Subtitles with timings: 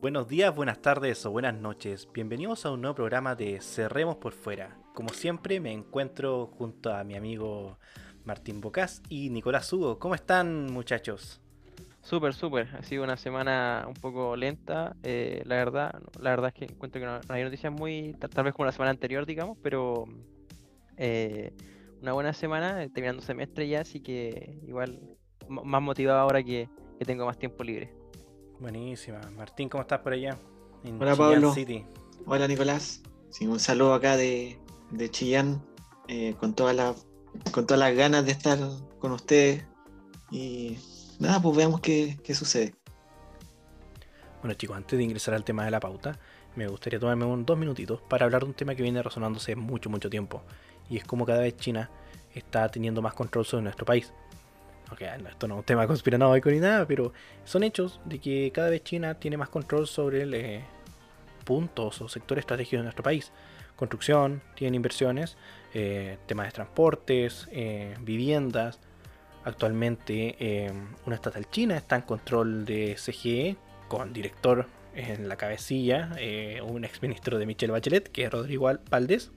[0.00, 2.08] Buenos días, buenas tardes o buenas noches.
[2.14, 4.78] Bienvenidos a un nuevo programa de Cerremos por Fuera.
[4.94, 7.78] Como siempre me encuentro junto a mi amigo
[8.24, 9.98] Martín Bocas y Nicolás Hugo.
[9.98, 11.42] ¿Cómo están muchachos?
[12.00, 12.68] Súper, súper.
[12.78, 16.00] Ha sido una semana un poco lenta, eh, la verdad.
[16.18, 18.92] La verdad es que encuentro que no, hay noticias muy, tal, vez como la semana
[18.92, 20.06] anterior, digamos, pero
[20.96, 21.52] eh,
[22.00, 26.70] una buena semana, eh, terminando semestre ya, así que igual más motivado ahora que,
[27.04, 27.99] tengo más tiempo libre.
[28.60, 29.20] Buenísima.
[29.38, 30.36] Martín, ¿cómo estás por allá?
[30.98, 31.54] Hola Pablo.
[32.26, 33.00] Hola Nicolás.
[33.30, 34.58] Sí, un saludo acá de,
[34.90, 35.64] de Chillán,
[36.38, 36.94] con, toda la,
[37.52, 38.58] con todas las ganas de estar
[38.98, 39.64] con ustedes
[40.30, 40.76] y
[41.18, 42.74] nada, pues veamos qué, sucede.
[44.42, 46.18] Bueno chicos, antes de ingresar al tema de la pauta,
[46.54, 49.88] me gustaría tomarme un, dos minutitos para hablar de un tema que viene resonándose mucho,
[49.88, 50.42] mucho tiempo.
[50.90, 51.90] Y es como cada vez China
[52.34, 54.12] está teniendo más control sobre nuestro país.
[54.92, 57.12] Ok, esto no es un tema conspiranoico ni nada, pero
[57.44, 60.64] son hechos de que cada vez China tiene más control sobre eh,
[61.44, 63.30] puntos o sectores estratégicos de nuestro país.
[63.76, 65.36] Construcción, tienen inversiones,
[65.74, 68.80] eh, temas de transportes, eh, viviendas,
[69.42, 70.70] Actualmente
[71.06, 73.56] una estatal china está en control de CGE
[73.88, 76.10] con director en la cabecilla,
[76.62, 79.32] un exministro de Michelle Bachelet, que es Rodrigo Valdés.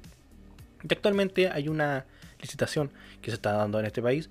[0.84, 2.06] Y actualmente hay una
[2.42, 4.30] licitación que se está dando en este país,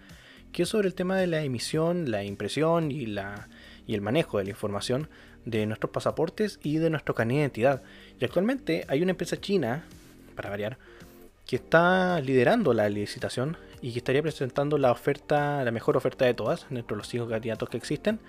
[0.53, 3.49] que es sobre el tema de la emisión, la impresión y, la,
[3.87, 5.09] y el manejo de la información
[5.45, 7.83] de nuestros pasaportes y de nuestro carnet de identidad.
[8.21, 9.85] Y actualmente hay una empresa china,
[10.37, 10.79] para variar,
[11.47, 16.35] que está liderando la licitación y que estaría presentando la oferta, la mejor oferta de
[16.35, 18.21] todas, dentro de los cinco candidatos que existen,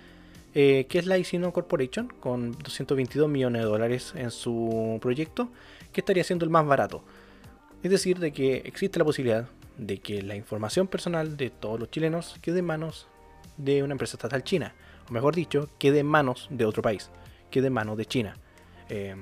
[0.56, 5.50] eh, que es la Isino Corporation, con 222 millones de dólares en su proyecto,
[5.92, 7.04] que estaría siendo el más barato.
[7.84, 11.90] Es decir, de que existe la posibilidad de que la información personal de todos los
[11.90, 13.08] chilenos quede en manos
[13.58, 14.74] de una empresa estatal china,
[15.10, 17.10] o mejor dicho, quede en manos de otro país,
[17.52, 18.38] quede en manos de China.
[18.90, 19.16] Eh,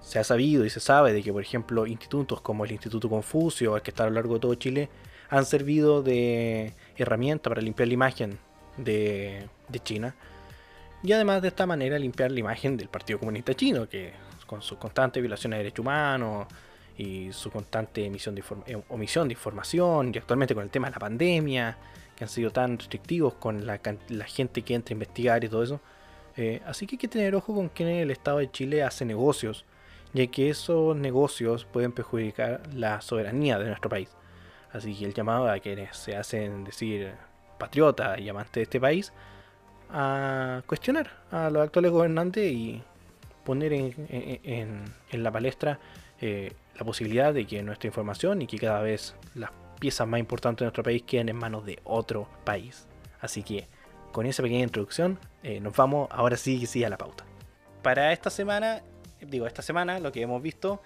[0.00, 3.76] se ha sabido y se sabe de que, por ejemplo, institutos como el Instituto Confucio,
[3.76, 4.88] el que está a lo largo de todo Chile,
[5.28, 8.38] han servido de herramienta para limpiar la imagen
[8.76, 9.48] de,
[9.84, 10.14] China.
[11.02, 14.12] Y además de esta manera limpiar la imagen del Partido Comunista Chino, que
[14.46, 16.46] con su constante violación de derechos humanos
[16.98, 20.94] y su constante emisión de eh, omisión de información, y actualmente con el tema de
[20.94, 21.78] la pandemia,
[22.16, 23.78] que han sido tan restrictivos con la,
[24.26, 25.80] gente que entra a investigar y todo eso.
[26.36, 29.64] Eh, así que hay que tener ojo con que el Estado de Chile hace negocios,
[30.12, 34.08] ya que esos negocios pueden perjudicar la soberanía de nuestro país.
[34.72, 37.12] Así que el llamado a quienes se hacen decir
[37.58, 39.12] patriota y amantes de este país
[39.90, 42.82] a cuestionar a los actuales gobernantes y
[43.44, 45.78] poner en, la palestra
[46.20, 49.50] eh, la posibilidad de que nuestra información y que cada vez las
[49.80, 52.86] piezas más importantes de nuestro país queden en manos de otro país.
[53.20, 53.66] Así que
[54.12, 57.24] con esa pequeña introducción eh, nos vamos ahora sí sí a la pauta.
[57.82, 58.82] Para esta semana,
[59.20, 60.80] digo esta semana lo que hemos visto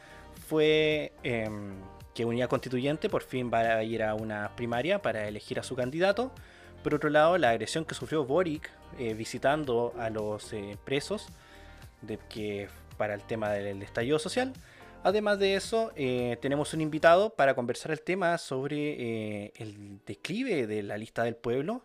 [0.48, 1.74] fue em,
[2.14, 5.76] que Unidad Constituyente por fin va a ir a una primaria para elegir a su
[5.76, 6.32] candidato.
[6.82, 11.28] Por otro lado, la agresión que sufrió Boric eh, visitando a los eh, presos
[12.00, 14.52] de que, para el tema del estallido social.
[15.04, 20.82] Además de eso, eh, tenemos un invitado para conversar el tema sobre el declive de
[20.82, 21.84] la lista del pueblo.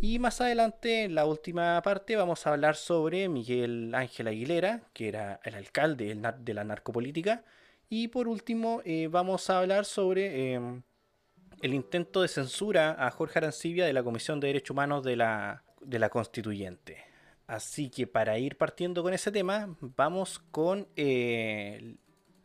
[0.00, 5.08] Y más adelante, en la última parte, vamos a hablar sobre Miguel Ángel Aguilera, que
[5.08, 7.44] era el alcalde de la narcopolítica,
[7.88, 10.82] y por último, eh, vamos a hablar sobre em,
[11.60, 15.62] el intento de censura a Jorge Arancibia de la Comisión de Derechos Humanos de la,
[16.10, 17.04] Constituyente.
[17.46, 21.96] Así que para ir partiendo con ese tema, vamos con eh,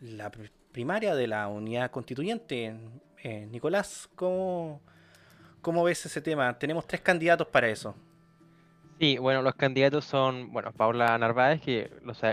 [0.01, 0.31] la
[0.71, 2.75] primaria de la unidad constituyente.
[3.23, 4.81] Eh, Nicolás, ¿cómo,
[5.61, 6.57] ¿cómo ves ese tema?
[6.57, 7.95] Tenemos tres candidatos para eso.
[8.99, 11.89] Sí, bueno, los candidatos son, bueno, Paula Narváez, que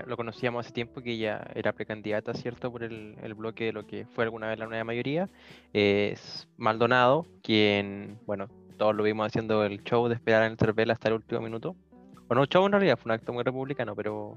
[0.06, 4.04] lo, conocíamos hace tiempo, que ella era precandidata, ¿cierto?, por el, bloque de lo que
[4.06, 5.28] fue alguna vez la nueva mayoría.
[5.72, 10.90] es Maldonado, quien, bueno, todos lo vimos haciendo el show de esperar en el cervel
[10.90, 11.76] hasta el último minuto.
[12.26, 14.36] Bueno, un show en realidad, fue un acto muy republicano, pero...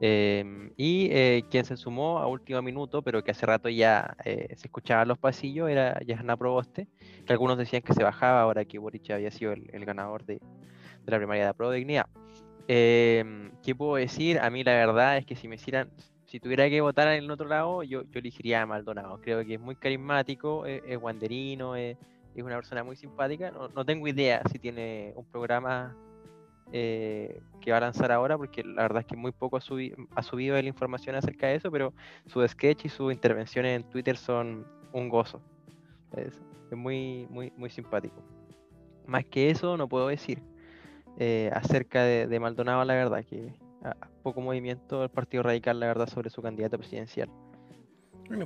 [0.00, 4.48] Em, y eh, quien se sumó a último minuto, pero que hace rato ya eh,
[4.56, 6.88] se escuchaba en los pasillos, era Yasna Proboste,
[7.26, 10.40] que algunos decían que se bajaba ahora que Boric había sido el ganador de,
[11.04, 12.06] de la primaria de Pro Dignidad.
[12.66, 14.38] Em, ¿Qué puedo decir?
[14.40, 15.90] A mí la verdad es que si me hicieran,
[16.24, 19.20] si tuviera que votar en el otro lado, yo, yo elegiría a Maldonado.
[19.20, 21.96] Creo que es muy carismático, es, guanderino, es,
[22.36, 23.50] una persona muy simpática.
[23.50, 25.96] No, tengo idea si tiene un programa
[26.72, 30.22] eh, que va a lanzar ahora, porque la verdad es que muy poco ha, ha
[30.22, 31.92] subido la información acerca de eso, pero
[32.26, 35.40] su sketch y sus intervenciones en Twitter son un gozo.
[36.16, 36.40] Es,
[36.70, 38.16] muy, muy, muy simpático.
[39.06, 40.42] Más que eso no puedo decir.
[41.18, 43.52] Eh, acerca de, Maldonado, la verdad, que
[44.22, 47.30] poco movimiento del Partido Radical, la verdad, sobre su candidata presidencial.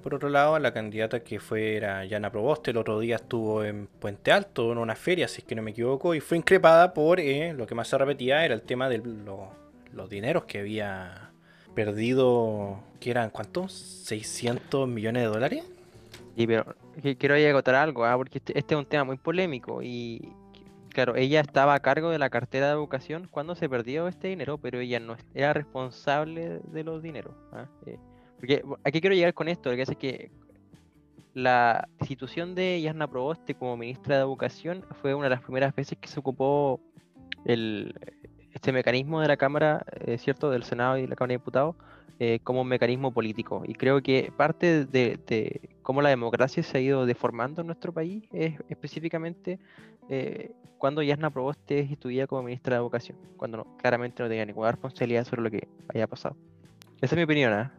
[0.03, 3.87] Por otro lado, la candidata que fue era Yana Proboste, el otro día estuvo en
[3.87, 7.21] Puente Alto, en una feria, si es que no me equivoco, y fue increpada por
[7.21, 11.31] eh, lo que más se repetía era el tema de los dineros que había
[11.75, 13.73] perdido, que eran, ¿cuántos?
[14.11, 15.65] ¿600 millones de dólares?
[16.37, 16.75] Sí, pero
[17.19, 18.17] quiero agotar algo, ¿ah?
[18.17, 20.33] porque este, este, es un tema muy polémico y,
[20.91, 24.59] claro, ella estaba a cargo de la cartera de educación cuando se perdió este dinero,
[24.59, 27.35] pero ella no era responsable de los dineros.
[27.53, 27.67] ¿ah?
[27.87, 27.99] Eh,
[28.39, 30.31] porque aquí quiero llegar con esto, lo que es que
[31.35, 35.99] la institución de Yasna Proboste como ministra de Educación fue una de las primeras veces
[35.99, 36.81] que se ocupó
[37.45, 37.95] el,
[38.53, 41.77] este mecanismo de la Cámara, eh, ¿cierto?, del Senado y de la Cámara de Diputados,
[42.21, 43.63] eh, como un mecanismo político.
[43.67, 48.25] Y creo que parte de, cómo la democracia se ha ido deformando en nuestro país
[48.33, 49.61] es específicamente
[50.09, 55.25] eh, cuando Yasna Proboste estudia como ministra de Educación, cuando claramente no tenía ninguna responsabilidad
[55.25, 56.37] sobre lo que haya pasado.
[57.01, 57.71] Esa es mi opinión, ¿eh?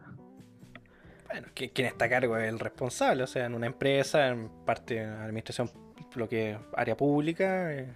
[1.32, 4.94] Bueno, quien está a cargo es el responsable, o sea, en una empresa, en parte
[4.94, 5.70] de la administración,
[6.14, 7.88] lo que es área pública, eh,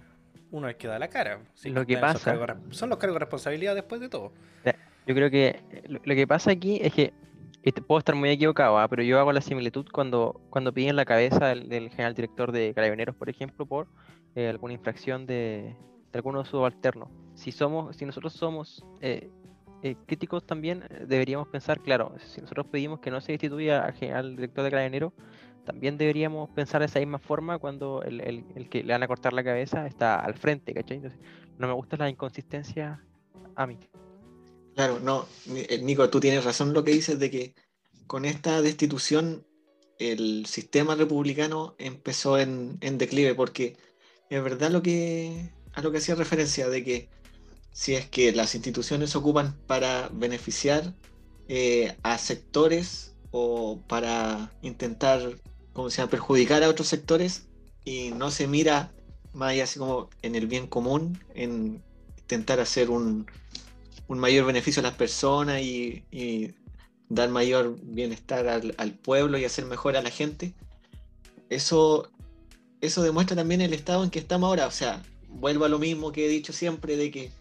[0.51, 1.39] uno es que da la cara.
[1.65, 2.35] lo que pasa.
[2.71, 4.31] son los cargos de responsabilidad después de todo.
[5.07, 7.13] Yo creo que lo, que pasa aquí es que
[7.87, 8.87] puedo estar muy equivocado, ¿ah?
[8.87, 13.15] pero yo hago la similitud cuando, cuando piden la cabeza del, general director de Carabineros,
[13.15, 13.87] por ejemplo, por
[14.33, 15.75] eh, alguna infracción de,
[16.11, 17.09] de algunos subalternos.
[17.35, 19.29] Si somos, si nosotros somos eh,
[19.85, 24.35] eh, críticos también eh, deberíamos pensar, claro, si nosotros pedimos que no se instituya al
[24.35, 25.13] director de Carabineros,
[25.63, 29.33] también deberíamos pensar de esa misma forma cuando el, el, que le van a cortar
[29.33, 30.97] la cabeza está al frente, ¿cachai?
[30.97, 31.19] Entonces,
[31.59, 32.99] no me gusta la inconsistencia
[33.55, 33.77] a mí.
[34.73, 37.53] Claro, no, eh, Nico, tú tienes razón lo que dices de que
[38.07, 39.45] con esta destitución
[39.99, 43.77] el sistema republicano empezó en, en declive, porque
[44.31, 47.09] es verdad lo que a lo que hacía referencia de que
[47.75, 50.93] si es que las instituciones se ocupan para beneficiar
[51.49, 55.41] eh, a sectores o para intentar,
[55.73, 57.47] como se perjudicar a otros sectores
[57.83, 58.93] y no se mira
[59.33, 61.83] más allá así como en el bien común, en
[62.17, 63.27] intentar hacer un,
[64.07, 66.55] mayor beneficio a las personas y,
[67.09, 70.53] dar mayor bienestar al, al, pueblo y hacer mejor a la gente.
[71.49, 72.09] Eso,
[72.79, 74.65] eso demuestra también el estado en que estamos ahora.
[74.65, 77.31] O sea, vuelvo a lo mismo que he dicho siempre de que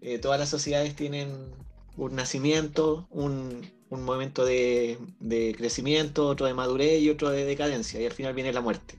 [0.00, 1.30] eh, todas las sociedades tienen
[1.96, 4.98] un nacimiento, un, momento de,
[5.56, 8.98] crecimiento, otro de madurez y otro de decadencia, y al final viene la muerte.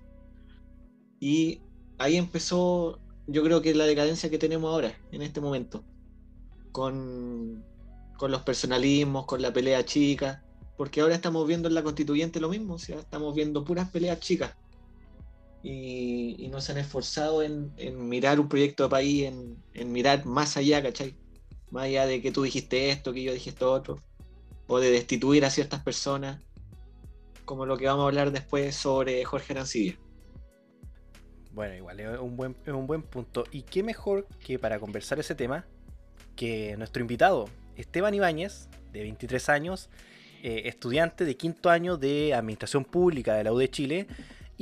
[1.20, 1.62] Y
[1.98, 5.84] ahí empezó, yo creo que la decadencia que tenemos ahora, en este momento,
[6.72, 7.64] con,
[8.20, 10.44] los personalismos, con la pelea chica,
[10.78, 14.56] porque ahora estamos viendo en la constituyente lo mismo, estamos viendo puras peleas chicas
[15.64, 17.74] y, no se han esforzado en,
[18.10, 19.32] mirar un proyecto de país,
[19.74, 21.16] en, mirar más allá, ¿cachai?
[21.70, 24.00] Más allá de que tú dijiste esto, que yo dije esto otro,
[24.68, 26.42] o de destituir a ciertas personas,
[27.46, 29.98] como lo que vamos a hablar después sobre Jorge Arancibia.
[31.54, 33.44] Bueno, igual es un buen, un buen punto.
[33.52, 35.66] ¿Y qué mejor que para conversar ese tema
[36.36, 39.90] que nuestro invitado, Esteban Ibáñez, de 23 años,
[40.44, 44.08] eh, estudiante de quinto año de Administración Pública de la U de Chile,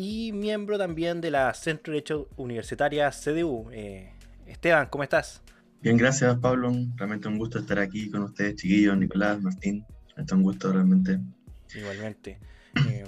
[0.01, 3.69] y miembro también de la Centro de Derecho Universitaria CDU.
[3.73, 4.13] Eh,
[4.45, 5.41] Esteban, ¿cómo estás?
[5.81, 6.71] Bien, gracias Pablo.
[6.95, 9.85] Realmente un gusto estar aquí con ustedes, chiquillos, Nicolás, Martín.
[10.15, 11.19] Es un gusto realmente.
[11.75, 12.39] Igualmente.
[12.87, 13.03] Eh,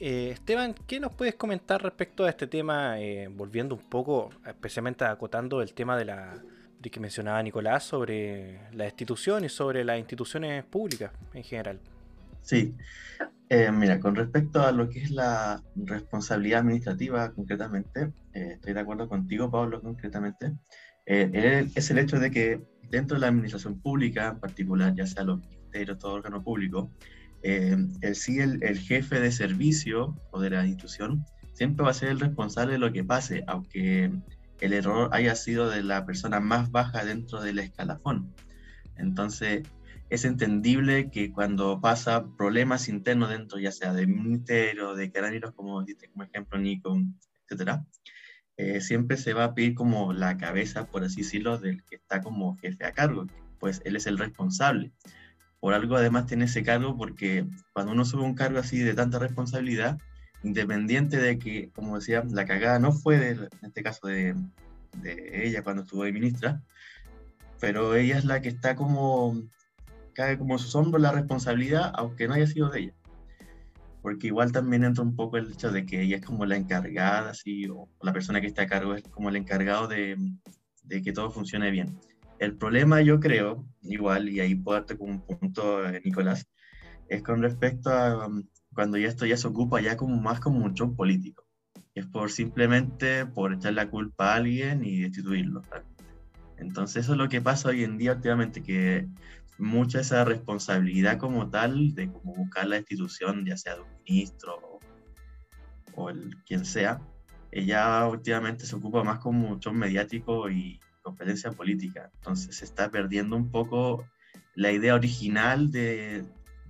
[0.00, 2.96] eh, Esteban, ¿qué nos puedes comentar respecto a este tema?
[3.32, 6.42] volviendo un poco, especialmente acotando el tema de la
[6.80, 11.78] de que mencionaba Nicolás sobre la institución y sobre las instituciones públicas en general.
[12.40, 12.74] Sí,
[13.48, 18.80] eh, mira, con respecto a lo que es la responsabilidad administrativa concretamente, eh, estoy de
[18.80, 20.52] acuerdo contigo, Pablo, concretamente.
[21.06, 22.60] Eh, es el hecho de que
[22.90, 26.90] dentro de la administración pública, en particular, ya sea los ministerios, todo órgano público,
[27.42, 32.08] el, sí el, el, jefe de servicio o de la institución siempre va a ser
[32.08, 34.10] el responsable de lo que pase, aunque
[34.60, 38.34] el error haya sido de la persona más baja dentro del escalafón.
[38.96, 39.62] Entonces,
[40.08, 45.82] es entendible que cuando pasa problemas internos dentro, ya sea del ministerio, de carabineros, como
[45.82, 46.96] diste como ejemplo Nico,
[47.44, 47.84] etcétera,
[48.56, 52.20] eh, siempre se va a pedir como la cabeza, por así decirlo, del que está
[52.22, 53.26] como jefe a cargo,
[53.58, 54.92] pues él es el responsable.
[55.60, 59.18] Por algo además tiene ese cargo porque cuando uno sube un cargo así de tanta
[59.18, 59.98] responsabilidad,
[60.42, 64.34] independiente de que, como decía, la cagada no fue, de, en este caso, de,
[65.02, 66.62] de ella cuando estuvo de ministra,
[67.60, 69.42] pero ella es la que está como
[70.16, 72.94] cae como su hombros la responsabilidad, aunque no haya sido de ella.
[74.00, 77.30] Porque igual también entra un poco el hecho de que ella es como la encargada,
[77.30, 80.16] así, o la persona que está a cargo es como el encargado de,
[80.84, 81.98] de que todo funcione bien.
[82.38, 86.46] El problema yo creo, igual, y ahí puedo darte como un punto, eh, Nicolás,
[87.08, 90.64] es con respecto a um, cuando ya esto ya se ocupa ya como más como
[90.64, 91.44] un show político.
[91.94, 95.62] Es por simplemente por echar la culpa a alguien y destituirlo.
[96.58, 99.08] Entonces eso es lo que pasa hoy en día últimamente, que
[99.58, 104.80] mucha esa responsabilidad como tal de como buscar la institución, ya sea de un ministro
[105.94, 107.00] o, el quien sea,
[107.50, 112.10] ella últimamente se ocupa más como un show mediático y competencia política.
[112.16, 114.06] Entonces se está perdiendo un poco
[114.54, 116.24] la idea original de,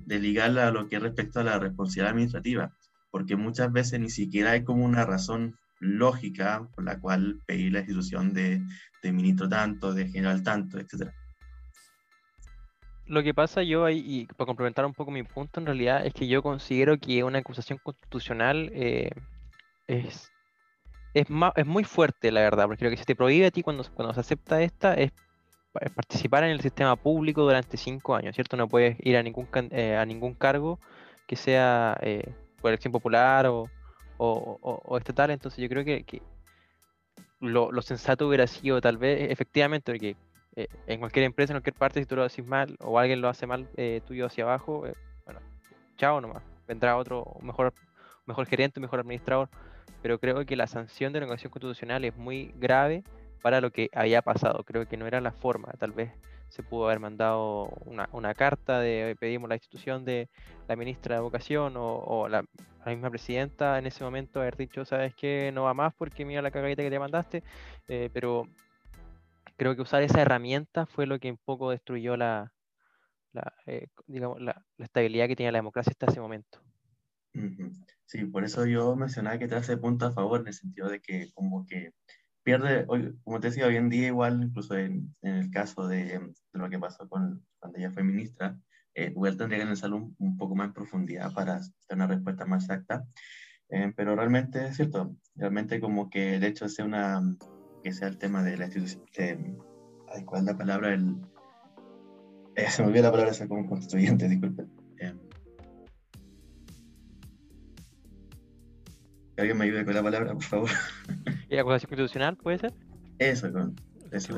[0.04, 2.72] de ligarla a lo que respecta a la responsabilidad administrativa,
[3.10, 7.80] porque muchas veces ni siquiera hay como una razón lógica por la cual pedir la
[7.80, 8.62] institución de,
[9.02, 11.10] de ministro tanto, de general tanto, etc.
[13.06, 16.12] Lo que pasa yo ahí, y para complementar un poco mi punto, en realidad es
[16.12, 19.10] que yo considero que una acusación constitucional eh,
[19.86, 20.30] es
[21.16, 23.84] es, es muy fuerte, la verdad, porque lo que se te prohíbe a ti cuando,
[23.94, 25.12] cuando se acepta esta es,
[25.94, 28.56] participar en el sistema público durante cinco años, ¿cierto?
[28.56, 30.78] No puedes ir a ningún, eh, a ningún cargo
[31.26, 33.70] que sea eh, por elección popular o,
[34.18, 36.22] o, estatal, entonces yo creo que, que
[37.40, 40.16] lo, lo, sensato hubiera sido tal vez, efectivamente, porque
[40.56, 43.28] eh, en cualquier empresa, en cualquier parte, si tú lo haces mal o alguien lo
[43.28, 43.68] hace mal
[44.06, 44.84] tuyo hacia abajo,
[45.24, 45.40] bueno,
[45.96, 47.72] chao nomás, vendrá otro mejor,
[48.26, 49.48] mejor gerente, mejor administrador
[50.02, 53.02] pero creo que la sanción de la negociación constitucional es muy grave
[53.42, 54.62] para lo que había pasado.
[54.64, 55.72] Creo que no era la forma.
[55.78, 56.12] Tal vez
[56.48, 60.28] se pudo haber mandado una, carta de pedimos la institución de
[60.68, 62.44] la ministra de Educación o, la,
[62.86, 66.52] misma presidenta en ese momento haber dicho, sabes que no va más porque mira la
[66.52, 67.42] cagadita que te mandaste,
[67.88, 68.46] eh, pero
[69.56, 72.52] creo que usar esa herramienta fue lo que un poco destruyó la,
[73.66, 76.60] eh, digamos, la, estabilidad que tenía la democracia hasta ese momento.
[78.06, 81.00] Sí, por eso yo mencionaba que te hace punto a favor, en el sentido de
[81.00, 81.92] que como que
[82.42, 82.86] pierde,
[83.24, 87.08] como te decía, hoy en día igual, incluso en, el caso de, lo que pasó
[87.08, 88.58] con, cuando ella fue ministra,
[88.94, 92.46] eh, igual tendría que analizarlo un, un, poco más en profundidad para tener una respuesta
[92.46, 93.04] más exacta,
[93.68, 97.20] eh, pero realmente es cierto, realmente como que el hecho de ser una,
[97.86, 100.92] que sea el tema de la institución, eh, ¿cuál es la palabra?
[100.92, 101.14] El,
[102.56, 104.68] eh, se me olvidó la palabra esa como constituyente, disculpen.
[109.36, 110.70] Que alguien me ayude con la palabra, por favor.
[111.48, 112.74] ¿Y acusación constitucional puede ser?
[113.20, 113.76] Eso, con.
[114.10, 114.36] Eso,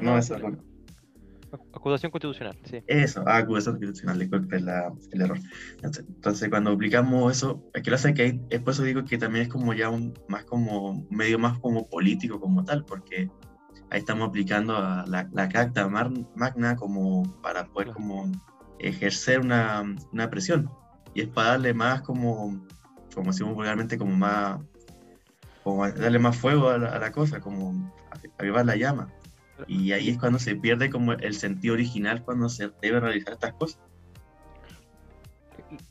[0.00, 0.62] no, eso, con...
[1.84, 2.82] Acusación constitucional, sí.
[2.86, 5.38] Eso, ah, acusación constitucional, disculpe la, el error.
[5.82, 9.18] Entonces, cuando aplicamos eso, es que lo hace que hay, es por eso digo que
[9.18, 13.28] también es como ya un más como medio más como político como tal, porque
[13.90, 18.32] ahí estamos aplicando la, la carta magna como para poder como
[18.78, 20.70] ejercer una, una presión
[21.14, 22.66] y es para darle más como
[23.14, 24.60] como decimos vulgarmente, como más,
[25.62, 27.94] como darle más fuego a la, cosa, como
[28.38, 29.08] avivar la llama.
[29.66, 33.52] Y ahí es cuando se pierde como el sentido original cuando se debe realizar estas
[33.54, 33.80] cosas.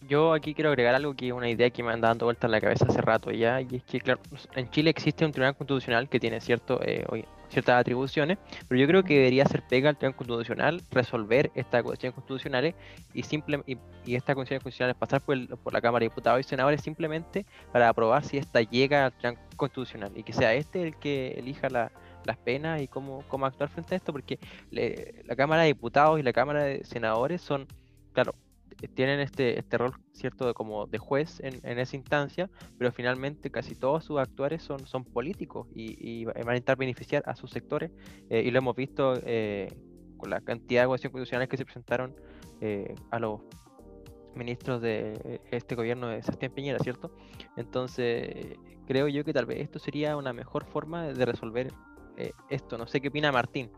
[0.07, 2.51] Yo aquí quiero agregar algo que es una idea que me han dando vuelta en
[2.51, 4.21] la cabeza hace rato ya, y es que, claro,
[4.55, 7.05] en Chile existe un tribunal constitucional que tiene cierto, eh,
[7.49, 12.15] ciertas atribuciones, pero yo creo que debería ser pega al Tribunal Constitucional resolver estas cuestiones
[12.15, 12.75] constitucionales
[13.13, 13.77] y, simple, y,
[14.15, 18.23] estas cuestiones constitucionales pasar por, por, la Cámara de Diputados y Senadores simplemente para aprobar
[18.23, 21.69] si esta llega al Tribunal Constitucional y que sea este el que elija
[22.25, 24.39] las penas y cómo, cómo actuar frente a esto, porque
[24.71, 27.67] la Cámara de Diputados y la Cámara de Senadores son,
[28.13, 28.33] claro,
[28.87, 33.49] tienen este, este rol cierto de como de juez en, en esa instancia, pero finalmente
[33.49, 37.91] casi todos sus actuales son, son políticos y, van a intentar beneficiar a sus sectores
[38.29, 39.67] eh, y lo hemos visto eh,
[40.17, 42.15] con la cantidad de cuestiones constitucionales que se presentaron
[42.61, 43.41] eh, a los
[44.35, 47.11] ministros de este gobierno de Sebastián Piñera, ¿cierto?
[47.55, 51.71] Entonces creo yo que tal vez esto sería una mejor forma de resolver
[52.49, 52.77] esto.
[52.77, 53.71] No sé qué opina Martín.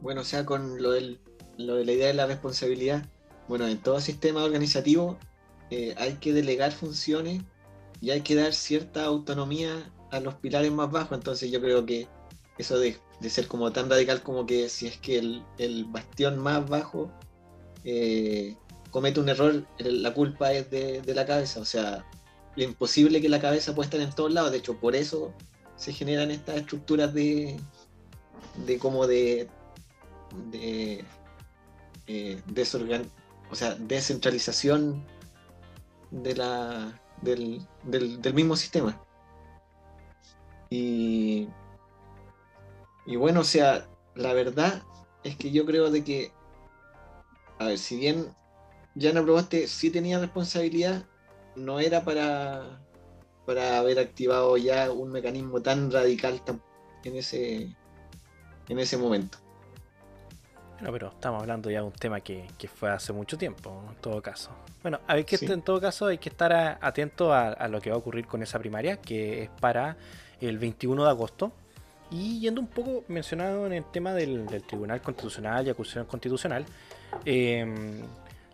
[0.00, 0.92] Bueno, o sea, con lo,
[1.56, 3.08] lo de la idea de la responsabilidad,
[3.48, 5.18] bueno, en todo sistema organizativo
[5.70, 7.42] eh, hay que delegar funciones
[8.00, 11.16] y hay que dar cierta autonomía a los pilares más bajos.
[11.16, 12.06] Entonces yo creo que
[12.58, 17.10] eso de, ser como tan radical como que si es que el, bastión más bajo
[17.84, 18.56] eh,
[18.90, 21.60] comete un error, la culpa es de, de, la cabeza.
[21.60, 22.04] O sea,
[22.56, 24.50] lo imposible que la cabeza pueda estar en todos lados.
[24.52, 25.32] De hecho, por eso
[25.76, 27.58] se generan estas estructuras de,
[28.66, 29.48] de como de
[30.50, 31.04] de
[32.06, 32.42] eh,
[33.50, 35.04] o sea, descentralización
[36.10, 37.66] de la, del,
[38.34, 39.00] mismo sistema.
[40.70, 41.48] Y,
[43.06, 44.82] y bueno, o sea, la verdad
[45.22, 46.32] es que yo creo de que,
[47.58, 48.34] a ver, si bien
[48.94, 51.04] ya no probaste, sí tenía responsabilidad,
[51.56, 52.80] no era para,
[53.46, 56.40] para haber activado ya un mecanismo tan radical
[57.04, 57.76] en ese,
[58.68, 59.38] en ese momento.
[60.74, 64.20] Bueno, pero estamos hablando ya de un tema que, fue hace mucho tiempo, en todo
[64.20, 64.50] caso.
[64.82, 67.98] Bueno, hay que en todo caso hay que estar atento a, lo que va a
[67.98, 69.96] ocurrir con esa primaria, que es para
[70.40, 71.52] el 21 de agosto.
[72.10, 76.64] Y yendo un poco mencionado en el tema del, Tribunal Constitucional y acusación constitucional,
[77.24, 78.02] em,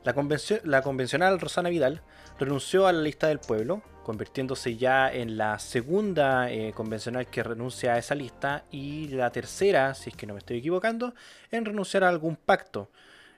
[0.04, 2.02] la, convencional Rosana Vidal
[2.38, 7.94] renunció a la lista del pueblo convirtiéndose ya en la segunda eh, convencional que renuncia
[7.94, 11.14] a esa lista y la tercera, si es que no me estoy equivocando,
[11.50, 12.90] en renunciar a algún pacto.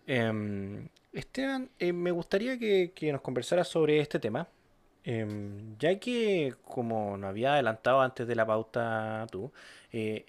[0.07, 4.49] Em, Esteban, eh, me gustaría que, nos conversara sobre este tema,
[5.05, 9.53] em, ya que, como nos había adelantado antes de la pauta tú,
[9.93, 10.27] eh,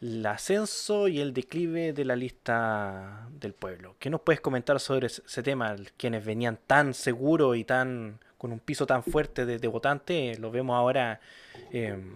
[0.00, 3.96] el ascenso y el declive de la lista del pueblo.
[3.98, 5.74] ¿Qué nos puedes comentar sobre ese tema?
[5.96, 10.76] Quienes venían tan seguros y tan con un piso tan fuerte de, votante, lo vemos
[10.76, 11.20] ahora
[11.72, 12.14] em,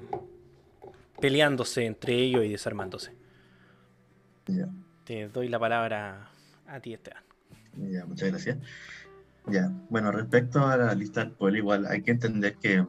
[1.19, 3.13] peleándose entre ellos y desarmándose.
[5.05, 6.31] Te doy la palabra
[6.67, 7.23] a ti, Esteban.
[7.77, 8.59] Ya, muchas gracias.
[9.47, 12.85] Ya, bueno, respecto a la lista del pueblo, igual hay que entender que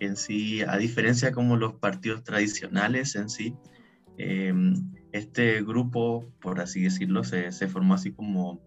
[0.00, 3.56] en sí, a diferencia como los partidos tradicionales en sí,
[4.18, 4.74] em,
[5.12, 8.60] este grupo, por así decirlo, se, se formó así como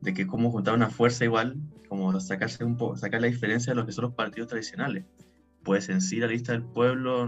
[0.00, 1.56] de que como juntar una fuerza igual,
[1.88, 5.04] como sacarse un poco, sacar la diferencia de lo que son los partidos tradicionales.
[5.64, 7.26] Pues en sí la lista del pueblo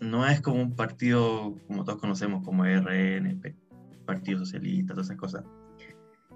[0.00, 3.54] no es como un partido como todos conocemos, como RNP,
[4.06, 5.44] Partido Socialista, todas esas cosas.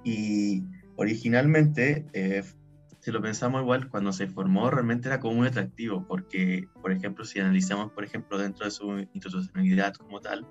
[0.05, 0.65] Y
[0.97, 2.43] originalmente, eh,
[3.03, 7.25] si lo pensamos igual, cuando se formó realmente era como muy atractivo, porque, por ejemplo,
[7.25, 10.47] si analizamos, por ejemplo, dentro de su institucionalidad como tal,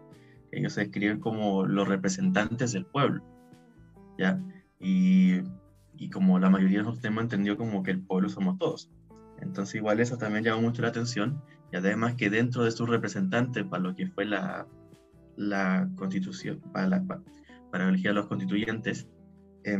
[0.51, 3.23] ellos se describen como los representantes del pueblo,
[4.17, 4.37] ¿ya?
[4.81, 5.39] Y,
[5.95, 8.91] y como la mayoría de nosotros hemos entendido como que el pueblo somos todos.
[9.39, 11.41] Entonces igual eso también llama mucho la atención
[11.71, 14.67] y además que dentro de sus representantes para lo que fue la,
[15.37, 17.01] la constitución, para, la,
[17.71, 19.07] para elegir a los constituyentes,
[19.63, 19.77] eh,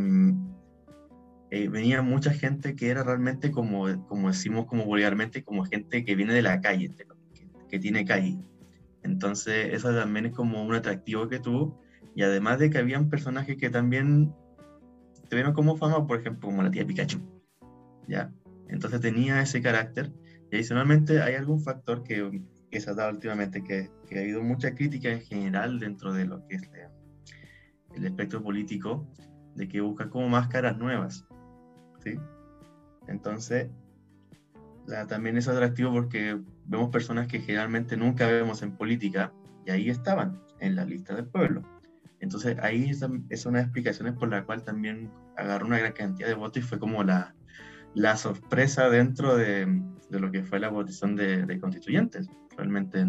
[1.52, 6.16] eh, venía mucha gente que era realmente como, como decimos como vulgarmente, como gente que
[6.16, 7.06] viene de la calle, que,
[7.70, 8.40] que tiene calle.
[9.04, 11.78] Entonces eso también es como un atractivo que tuvo
[12.16, 14.34] y además de que habían personajes que también
[15.30, 17.20] tuvieron como fama, por ejemplo, como la tía Pikachu.
[18.08, 18.34] ¿Ya?
[18.70, 20.12] Entonces tenía ese carácter.
[20.52, 24.42] Y adicionalmente hay algún factor que, que se ha dado últimamente, que, que, ha habido
[24.42, 26.70] mucha crítica en general dentro de lo que es
[27.96, 29.06] el espectro político,
[29.56, 31.26] de que busca como más caras nuevas.
[33.08, 33.70] Entonces,
[35.08, 39.32] también es atractivo porque vemos personas que generalmente nunca vemos en política
[39.66, 41.64] y ahí estaban en la lista del pueblo.
[42.20, 46.28] Entonces ahí es, una de las explicaciones por la cual también agarró una gran cantidad
[46.28, 47.34] de votos y fue como la,
[48.16, 53.06] sorpresa dentro de, lo que fue la votación de, de, constituyentes, realmente.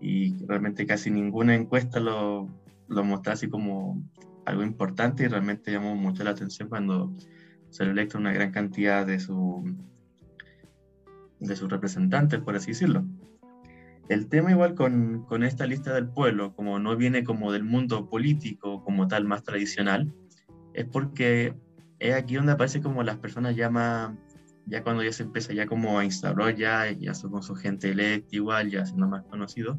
[0.00, 2.48] Y realmente casi ninguna encuesta lo,
[2.88, 4.02] lo mostró así como
[4.44, 7.12] algo importante y realmente llamó mucho la atención cuando
[7.72, 9.74] se le electa una gran cantidad de, su,
[11.40, 13.04] de sus representantes, por así decirlo.
[14.10, 18.10] El tema igual con, con, esta lista del pueblo, como no viene como del mundo
[18.10, 20.12] político como tal más tradicional,
[20.74, 21.54] es porque
[21.98, 24.12] es aquí donde aparece como las personas ya más,
[24.66, 27.90] ya cuando ya se empieza ya como a instaurar ya, ya son con su gente
[27.90, 29.78] electa igual, ya siendo más conocido,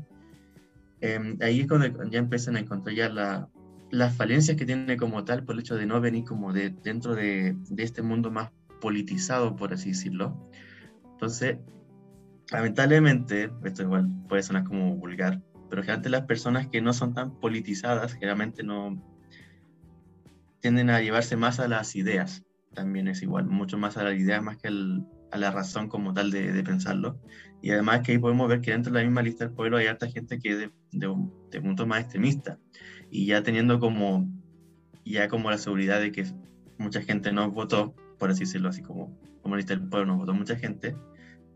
[1.02, 3.50] eh, ahí es cuando ya empiezan a encontrar ya la,
[3.94, 7.14] las falencias que tiene como tal por el hecho de no venir como de dentro
[7.14, 8.52] de, este mundo más
[8.82, 10.50] politizado, por así decirlo.
[11.12, 11.58] Entonces,
[12.52, 17.40] lamentablemente, esto igual puede sonar como vulgar, pero generalmente las personas que no son tan
[17.40, 19.00] politizadas generalmente no
[20.60, 24.42] tienden a llevarse más a las ideas, también es igual, mucho más a la idea
[24.42, 27.20] más que a la razón como tal de, pensarlo.
[27.62, 29.86] Y además que ahí podemos ver que dentro de la misma lista del pueblo hay
[29.86, 30.72] harta gente que es de,
[31.52, 32.58] de punto más extremista.
[33.16, 34.28] Y ya teniendo como,
[35.06, 36.26] ya como la seguridad de que
[36.80, 39.16] mucha gente no votó, por así decirlo, así como,
[39.56, 40.98] lista del pueblo no votó mucha gente,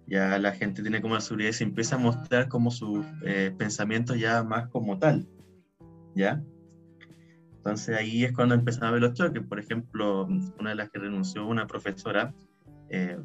[0.05, 3.51] ya la gente tiene como la seguridad y se empieza a mostrar como sus eh,
[3.57, 5.27] pensamientos ya más como tal,
[6.13, 6.43] ¿ya?
[7.55, 9.41] Entonces ahí es cuando empiezan a ver los choques.
[9.41, 10.27] Por ejemplo,
[10.59, 12.35] una de las que renunció, una profesora,
[12.91, 13.17] eh,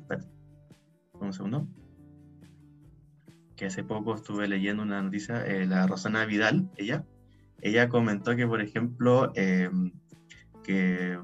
[1.20, 1.68] un segundo,
[3.56, 7.04] que hace poco estuve leyendo una noticia, eh, la Rosana Vidal, ella,
[7.62, 9.70] ella comentó que, por ejemplo, eh,
[10.64, 11.18] que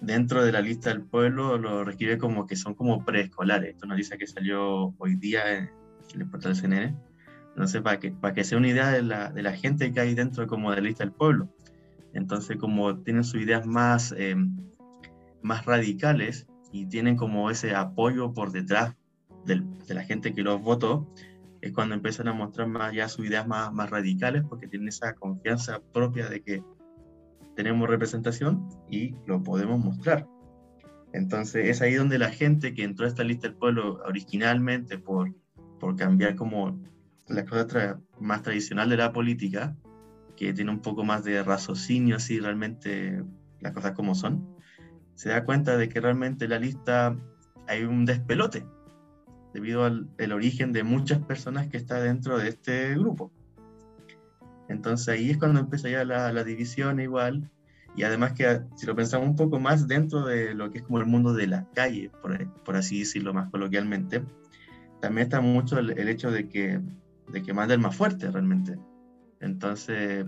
[0.00, 3.70] dentro de la lista del pueblo lo requiere como que son como preescolares.
[3.70, 5.70] Esto es una lista que salió hoy día en,
[6.14, 6.96] el portal CNN.
[7.50, 10.14] Entonces, para que, para que sea una idea de la, de la gente que hay
[10.14, 11.48] dentro como de la lista del pueblo.
[12.12, 14.36] Entonces, como tienen sus ideas más, eh,
[15.42, 18.96] más radicales y tienen como ese apoyo por detrás
[19.44, 21.08] de la gente que los votó,
[21.60, 25.14] es cuando empiezan a mostrar más ya sus ideas más, más radicales porque tienen esa
[25.14, 26.62] confianza propia de que
[27.56, 30.26] tenemos representación y lo podemos mostrar.
[31.12, 35.34] Entonces es ahí donde la gente que entró a esta lista del pueblo originalmente por,
[35.80, 36.80] por cambiar como
[37.26, 39.76] la cosa más tradicional de la política,
[40.36, 43.24] que tiene un poco más de raciocinio, así realmente
[43.60, 44.56] las cosas como son,
[45.14, 47.16] se da cuenta de que realmente en la lista
[47.66, 48.64] hay un despelote
[49.52, 53.32] debido al el origen de muchas personas que está dentro de este grupo.
[54.68, 57.50] Entonces ahí es cuando empieza ya la, la división igual,
[57.96, 60.98] y además que si lo pensamos un poco más dentro de lo que es como
[61.00, 64.22] el mundo de la calle, por, por así decirlo más coloquialmente,
[65.00, 66.80] también está mucho el, el hecho de que,
[67.32, 68.78] de que manda el más fuerte realmente.
[69.40, 70.26] Entonces,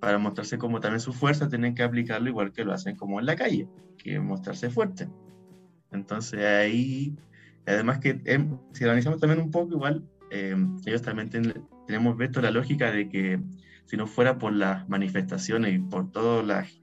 [0.00, 3.26] para mostrarse como también su fuerza, tienen que aplicarlo igual que lo hacen como en
[3.26, 5.08] la calle, que mostrarse fuerte.
[5.90, 7.16] Entonces ahí,
[7.68, 11.30] además que em, si analizamos también un poco igual, eh, ellos también
[11.86, 13.40] tenemos visto la lógica de que
[13.86, 16.80] si no fuera por las manifestaciones y por todas las,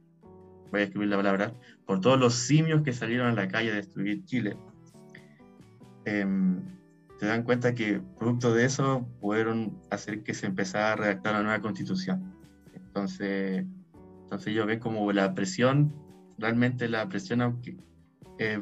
[0.71, 1.53] voy a escribir la palabra,
[1.85, 4.57] por todos los simios que salieron a la calle a destruir Chile,
[6.05, 6.25] eh,
[7.19, 11.43] se dan cuenta que producto de eso pudieron hacer que se empezara a redactar una
[11.43, 12.35] nueva constitución.
[12.73, 13.65] Entonces,
[14.23, 15.93] entonces yo veo como la presión,
[16.37, 17.77] realmente la presión, aunque
[18.39, 18.59] eh,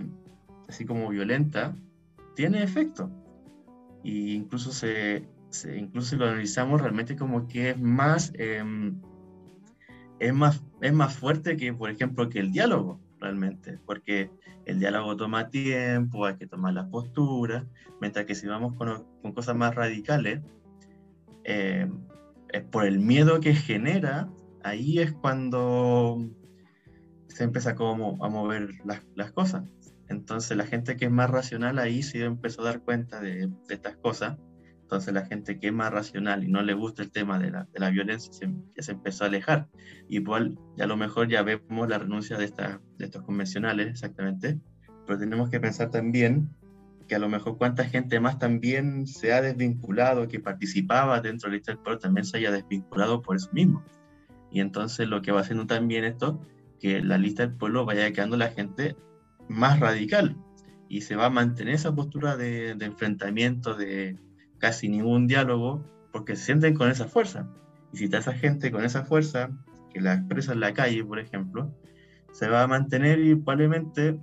[0.68, 1.76] así como violenta,
[2.36, 3.10] tiene efecto.
[4.04, 8.64] Y incluso se, se, incluso si lo analizamos realmente como que es más, eh,
[10.20, 14.30] es más, es más fuerte que, por ejemplo, que el diálogo realmente, porque
[14.66, 17.66] el diálogo toma tiempo, hay que tomar las posturas,
[18.02, 20.42] mientras que si vamos con, con cosas más radicales,
[21.46, 21.90] eh,
[22.50, 24.30] es por el miedo que genera,
[24.64, 26.30] ahí es cuando
[27.28, 29.64] se empieza como a mover las, las, cosas.
[30.10, 33.96] Entonces la gente que es más racional ahí sí empezó a dar cuenta de, estas
[33.98, 34.38] cosas.
[34.82, 37.90] Entonces la gente que es más racional y no le gusta el tema de la,
[37.90, 39.68] violencia se, ya se empezó a alejar.
[40.10, 44.60] Igual a lo mejor ya vemos la renuncia de, esta, de estos convencionales exactamente,
[45.08, 46.50] pero tenemos que pensar también
[47.08, 51.62] que a lo mejor cuánta gente más también se ha desvinculado, que participaba dentro del
[51.62, 53.84] pueblo, también se haya desvinculado por eso mismo.
[54.52, 56.40] Y entonces lo que va haciendo también esto,
[56.80, 58.96] que la lista del pueblo vaya quedando la gente
[59.50, 60.38] más radical
[60.90, 64.20] y se va a mantener esa postura de, enfrentamiento, de
[64.60, 67.50] casi ningún diálogo, porque se sienten con esa fuerza.
[67.92, 69.50] Y si está esa gente con esa fuerza,
[69.92, 71.74] que la expresa en la calle, por ejemplo,
[72.32, 74.20] se va a mantener y probablemente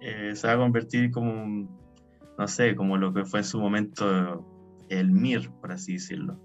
[0.00, 1.70] eh, se va a convertir como un,
[2.38, 4.46] no sé, como lo que fue en su momento
[4.88, 6.40] el MIR, por así decirlo.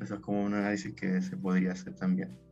[0.00, 2.45] Eso es como un análisis que se podría hacer también.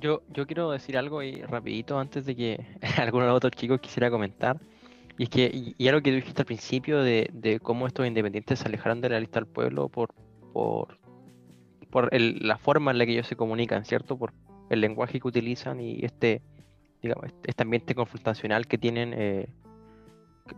[0.00, 2.66] Yo, yo quiero decir algo ahí rapidito antes de que
[2.98, 4.60] alguno de los otros chicos quisiera comentar.
[5.16, 8.60] Y es que, y, y algo que dijiste al principio de, de, cómo estos independientes
[8.60, 10.14] se alejaron de la lista del pueblo por,
[10.52, 10.96] por,
[11.90, 14.16] por el, la forma en la que ellos se comunican, ¿cierto?
[14.16, 14.32] Por
[14.70, 16.40] el lenguaje que utilizan y este,
[17.02, 19.48] digamos, este ambiente confrontacional que tienen eh,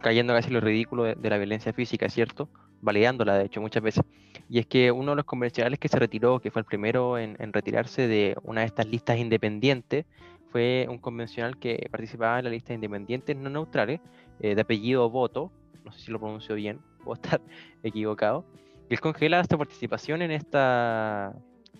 [0.02, 2.50] cayendo casi lo ridículo de, de, la violencia física, ¿cierto?
[2.80, 4.04] Validándola, de hecho, muchas veces.
[4.48, 7.36] Y es que uno de los convencionales que se retiró, que fue el primero en,
[7.52, 10.06] retirarse de una de estas listas independientes,
[10.50, 14.00] fue un convencional que participaba en la lista de independientes no neutrales,
[14.40, 15.52] eh, de apellido Voto,
[15.84, 17.40] no sé si lo pronuncio bien, puedo estar
[17.82, 18.44] equivocado,
[18.88, 21.32] y él congela esta participación en esta,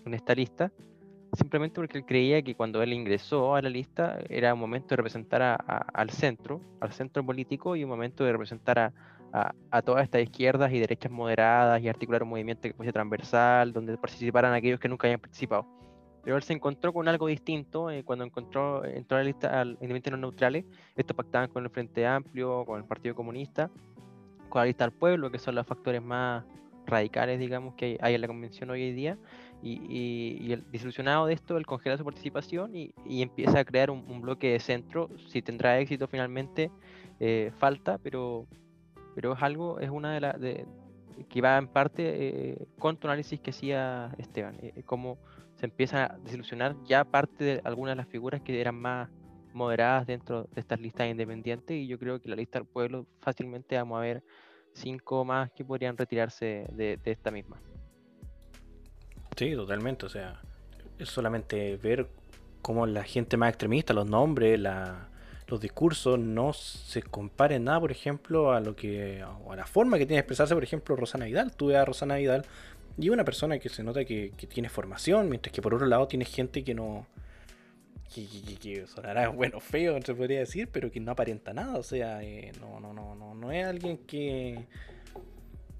[0.05, 0.71] en esta lista
[1.33, 4.97] simplemente porque él creía que cuando él ingresó a la lista era un momento de
[4.97, 8.93] representar al centro, al centro político y un momento de representar a,
[9.33, 13.97] a, todas estas izquierdas y derechas moderadas y articular un movimiento que fuese transversal, donde
[13.97, 15.65] participaran aquellos que nunca habían participado.
[16.23, 19.69] Pero él se encontró con algo distinto eh, cuando encontró, entró a la lista al
[19.71, 20.65] independientes no neutrales.
[20.95, 23.71] Estos pactaban con el Frente Amplio, con el Partido Comunista,
[24.49, 26.43] con la lista del pueblo, que son los factores más
[26.85, 29.17] radicales, digamos, que hay en la convención hoy en día
[29.61, 33.65] y, y, y, el disolucionado de esto, él congela su participación y, y empieza a
[33.65, 35.09] crear un, un, bloque de centro.
[35.27, 36.71] Si tendrá éxito finalmente,
[37.19, 38.47] eh, falta, pero,
[39.15, 40.35] pero es algo, es una de las
[41.29, 45.19] que va en parte eh, con tu análisis que hacía Esteban, eh, cómo
[45.55, 49.09] se empieza a desilusionar ya parte de algunas de las figuras que eran más
[49.53, 53.75] moderadas dentro de estas listas independientes y yo creo que la lista del pueblo fácilmente
[53.75, 54.23] vamos a ver
[54.73, 57.61] cinco más que podrían retirarse de esta misma.
[59.35, 60.05] Sí, totalmente.
[60.05, 60.41] O sea,
[60.97, 62.09] es solamente ver
[62.61, 65.09] cómo la gente más extremista, los nombres, la,
[65.51, 70.05] los discursos no se comparen nada, por ejemplo, a lo que a la forma que
[70.05, 71.53] tiene de expresarse, por ejemplo, Rosana Vidal.
[71.55, 72.45] Tuve a Rosana Vidal
[72.97, 76.07] y una persona que se nota que, que, tiene formación, mientras que por otro lado
[76.07, 77.05] tiene gente que no
[78.13, 81.77] que, sonará bueno feo, se podría decir, pero que no aparenta nada.
[81.77, 84.65] O sea, eh, no, no, no, no, no es alguien que,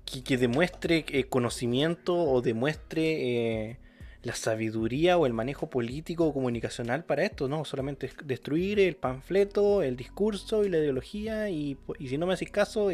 [0.06, 3.78] que, demuestre eh, conocimiento o demuestre eh,
[4.24, 9.82] la sabiduría o el manejo político o comunicacional para esto, no, solamente destruir el panfleto,
[9.82, 12.90] el discurso y la ideología y, si no me haces caso,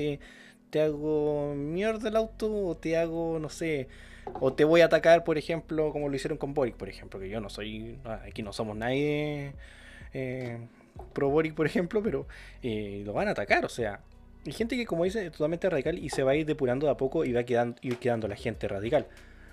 [0.70, 3.88] te hago mierda el auto o te hago, no sé,
[4.40, 7.30] o te voy a atacar, por ejemplo, como lo hicieron con Boric, por ejemplo, que
[7.30, 9.54] yo no soy, aquí no somos nadie
[10.14, 10.60] eh,
[11.14, 12.28] pro Boric, por ejemplo, pero
[12.62, 14.02] eh, lo van a atacar, o sea,
[14.46, 16.94] hay gente que como dice es totalmente radical y se va a ir depurando de
[16.94, 19.08] a poco y va quedando, ir quedando la gente radical.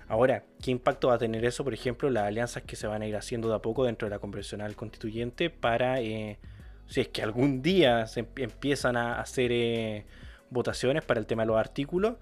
[0.07, 3.07] Ahora, ¿qué impacto va a tener eso, por ejemplo, las alianzas que se van a
[3.07, 6.37] ir haciendo de a poco dentro de la convencional constituyente para, eh,
[6.87, 10.05] si es que algún día se empiezan a hacer
[10.49, 12.15] votaciones para el tema de los artículos?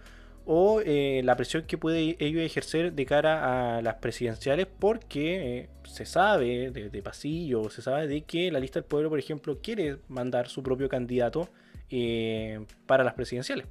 [0.46, 5.70] o eh, la presión que puede ellos ejercer de cara a las presidenciales porque eh,
[5.86, 9.98] se sabe de, pasillo, se sabe de que la lista del pueblo, por ejemplo, quiere
[10.10, 11.50] mandar su propio candidato
[11.90, 13.68] eh, para las presidenciales.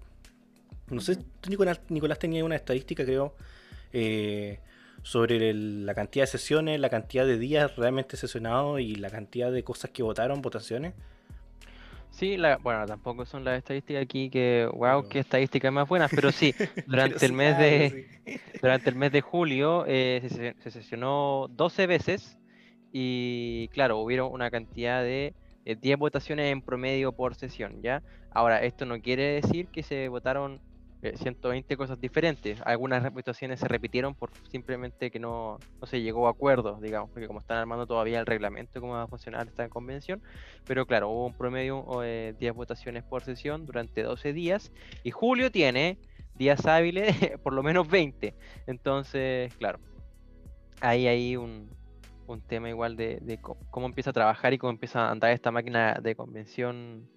[0.89, 3.35] No sé, Nicolás, Nicolás tenía una estadística, creo,
[5.03, 9.65] sobre la cantidad de sesiones, la cantidad de días realmente sesionados y la cantidad de
[9.65, 10.95] cosas que votaron, votaciones.
[12.13, 16.31] Sí, la, bueno, tampoco son las estadísticas aquí que, wow, qué estadísticas más buenas, pero
[16.31, 16.55] sí,
[16.87, 18.07] durante el mes de
[18.63, 22.39] durante el mes de julio eh, se, sesionó 12 veces
[22.93, 28.03] y claro, hubieron una cantidad de 10 eh, votaciones en promedio por sesión, ¿ya?
[28.31, 30.61] Ahora, esto no quiere decir que se votaron
[31.03, 32.61] 120 eh, cosas diferentes.
[32.65, 37.27] Algunas reputaciones se repitieron por simplemente que no, no se llegó a acuerdo, digamos, porque
[37.27, 40.23] como están armando todavía el reglamento de cómo va a funcionar esta convención.
[40.65, 44.71] Pero claro, hubo un promedio de 10 votaciones por sesión durante 12 días.
[45.03, 45.99] Y Julio tiene
[46.37, 48.35] días hábiles, por lo menos 20.
[48.69, 49.81] Entonces, claro,
[50.81, 51.69] ahí hay un,
[52.29, 55.51] un tema igual de, de cómo empieza a trabajar y cómo empieza a andar esta
[55.51, 57.09] máquina de convención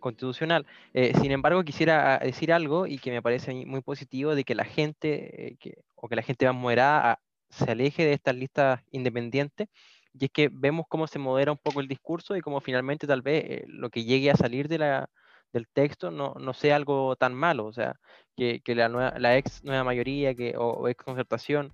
[0.00, 0.66] constitucional.
[0.94, 4.54] Eh, sin embargo, quisiera ah, decir algo y que me parece muy positivo de que
[4.54, 8.80] la gente, eh, o que la gente más moderada, ah, se aleje de estas listas
[8.90, 9.68] independientes,
[10.12, 13.22] y es que vemos cómo se modera un poco el discurso y cómo finalmente tal
[13.22, 17.66] vez eh, lo que llegue a salir del texto no, no sea algo tan malo,
[17.66, 17.96] o sea,
[18.36, 21.72] que, la ex nueva mayoría que, o, ex concertación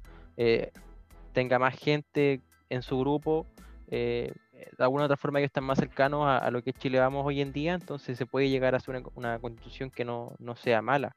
[1.33, 3.47] tenga más gente en su grupo
[4.57, 7.53] de alguna otra forma que están más cercanos a, lo que Chile vamos hoy en
[7.53, 11.17] día, entonces se puede llegar a hacer una, constitución que no, sea mala.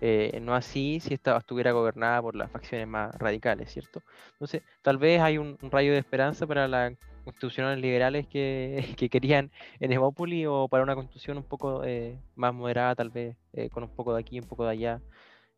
[0.00, 4.02] Eh, no así si esta estuviera gobernada por las facciones más radicales, ¿cierto?
[4.32, 9.92] Entonces, tal vez hay un, rayo de esperanza para las constitucionales liberales que, querían en
[9.92, 13.90] Evópoli o para una constitución un poco eh, más moderada, tal vez, eh, con un
[13.90, 15.00] poco de aquí, un poco de allá,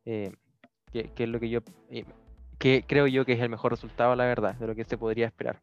[0.05, 0.31] que,
[0.93, 1.61] que, es lo que yo,
[2.59, 5.27] que creo yo que es el mejor resultado, la verdad, de lo que se podría
[5.27, 5.63] esperar.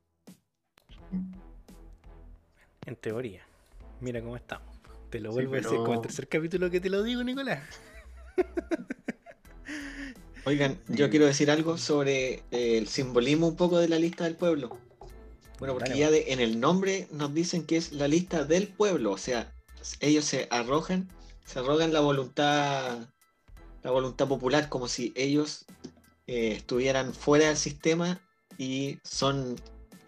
[2.86, 3.46] En teoría.
[4.00, 4.68] Mira cómo estamos.
[5.10, 7.64] Te lo vuelvo a decir como el tercer capítulo que te lo digo, Nicolás.
[10.46, 14.36] Oigan, yo quiero decir algo sobre eh, el simbolismo un poco de la lista del
[14.36, 14.78] pueblo.
[15.60, 19.18] Bueno, porque ya en el nombre nos dicen que es la lista del pueblo, o
[19.20, 19.54] sea,
[20.00, 21.08] ellos se arrojan,
[21.46, 23.08] se arrogan la voluntad,
[23.84, 25.66] la voluntad popular, como si ellos
[26.26, 28.20] eh, estuvieran fuera del sistema
[28.58, 29.56] y son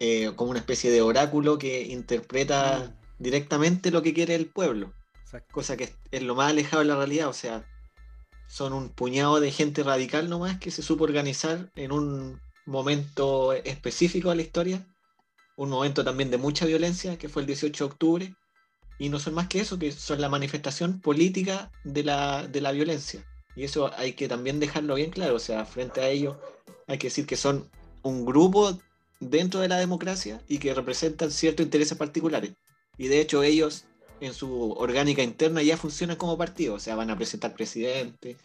[0.00, 3.22] eh, como una especie de oráculo que interpreta mm.
[3.22, 4.92] directamente lo que quiere el pueblo.
[5.50, 7.64] Cosa que es, lo más alejado de la realidad, o sea,
[8.46, 14.30] son un puñado de gente radical nomás que se supo organizar en un momento específico
[14.30, 14.86] de la historia,
[15.56, 18.34] un momento también de mucha violencia, que fue el 18 de octubre,
[18.98, 22.70] y no son más que eso, que son la manifestación política de la, de la
[22.70, 23.24] violencia.
[23.56, 26.40] Y eso hay que también dejarlo bien claro, o sea, frente a ello
[26.86, 27.68] hay que decir que son
[28.02, 28.78] un grupo
[29.30, 32.52] dentro de la democracia y que representan ciertos intereses particulares.
[32.96, 33.86] Y de hecho ellos
[34.20, 38.36] en su orgánica interna ya funcionan como partido, o sea, van a presentar presidente,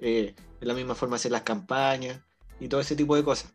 [0.00, 2.20] eh, de la misma forma hacer las campañas
[2.60, 3.52] y todo ese tipo de cosas.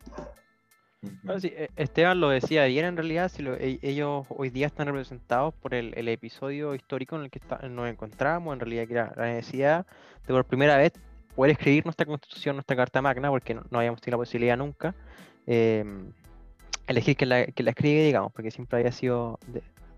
[1.44, 5.74] E, Esteban lo decía ayer en realidad, si e, ellos hoy día están representados por
[5.74, 9.86] el, episodio histórico en el que nos encontramos, en realidad que era la necesidad
[10.28, 10.94] de por primera vez
[11.36, 14.94] poder escribir nuestra constitución, nuestra carta magna, porque no, habíamos tenido la posibilidad nunca.
[15.48, 15.86] Eh,
[16.90, 19.40] elegir que la, que la escribe, digamos, porque siempre había sido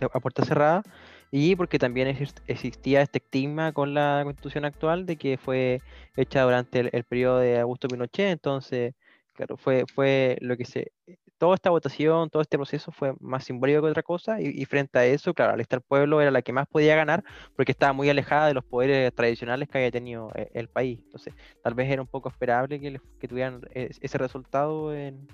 [0.02, 0.84] a puerta cerrada,
[1.32, 2.08] y porque también
[2.48, 5.80] existía este estigma con la constitución actual de que fue
[6.18, 8.94] hecha durante el, periodo de Augusto Pinochet, entonces,
[9.34, 10.92] claro, fue, fue lo que se...
[11.38, 15.06] Toda esta votación, todo este proceso fue más simbólico que otra cosa, y, frente a
[15.06, 17.24] eso, claro, la lista del pueblo era la que más podía ganar,
[17.56, 21.00] porque estaba muy alejada de los poderes tradicionales que había tenido el, el país.
[21.06, 25.28] Entonces, tal vez era un poco esperable que, que tuvieran ese resultado en,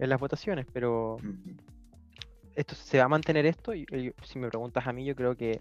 [0.00, 1.18] en las votaciones, pero
[2.56, 3.74] esto se va a mantener esto.
[3.74, 3.86] Y,
[4.24, 5.60] si me preguntas a mí, yo creo que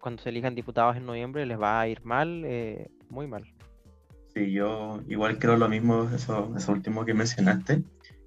[0.00, 3.44] cuando se elijan diputados en noviembre les va a ir mal, eh, muy mal.
[4.34, 7.82] Sí, yo igual creo lo mismo, eso, eso último que mencionaste,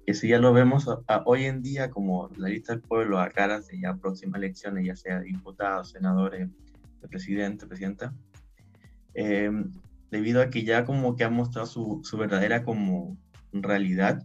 [0.06, 0.88] que si ya lo vemos
[1.24, 4.94] hoy en día como la lista del pueblo a caras de ya próximas elecciones, ya
[4.94, 6.48] sea diputados, senadores,
[7.10, 8.14] presidente, presidenta,
[9.14, 9.50] eh,
[10.10, 13.16] debido a que ya como que ha mostrado su, su, verdadera como
[13.52, 14.24] realidad,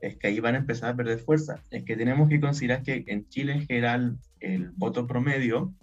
[0.00, 1.62] es que ahí van a empezar a perder fuerza.
[1.70, 5.74] Es que tenemos que considerar que en Chile en general el voto promedio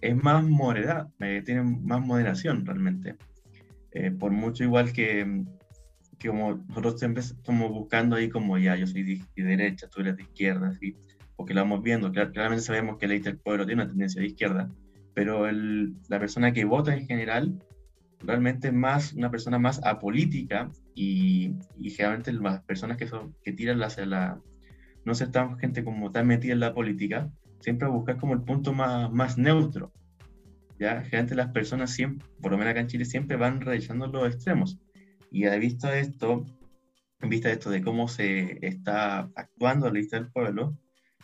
[0.00, 3.16] es más moderado, eh, tiene más moderación realmente.
[3.92, 5.44] Eh, por mucho igual que,
[6.18, 10.16] que, como nosotros siempre estamos buscando ahí como ya, yo soy de, derecha, tú eres
[10.16, 10.96] de izquierda, ¿sí?
[11.36, 14.28] porque lo vamos viendo, claramente sabemos que la ley del pueblo tiene una tendencia de
[14.28, 14.70] izquierda,
[15.14, 17.62] pero el, la persona que vota en general
[18.24, 23.82] realmente más una persona más apolítica y, y generalmente las personas que, son, que tiran
[23.82, 24.40] hacia la,
[25.04, 27.30] no ser tan gente como tan metida en la política,
[27.60, 29.92] siempre buscar como el punto más, más neutro.
[30.78, 31.02] ¿ya?
[31.02, 34.78] Generalmente las personas siempre, por lo menos acá en Chile, siempre van realizando los extremos.
[35.30, 36.44] Y a vista de esto,
[37.20, 40.76] en vista de esto de cómo se está actuando la lista del pueblo,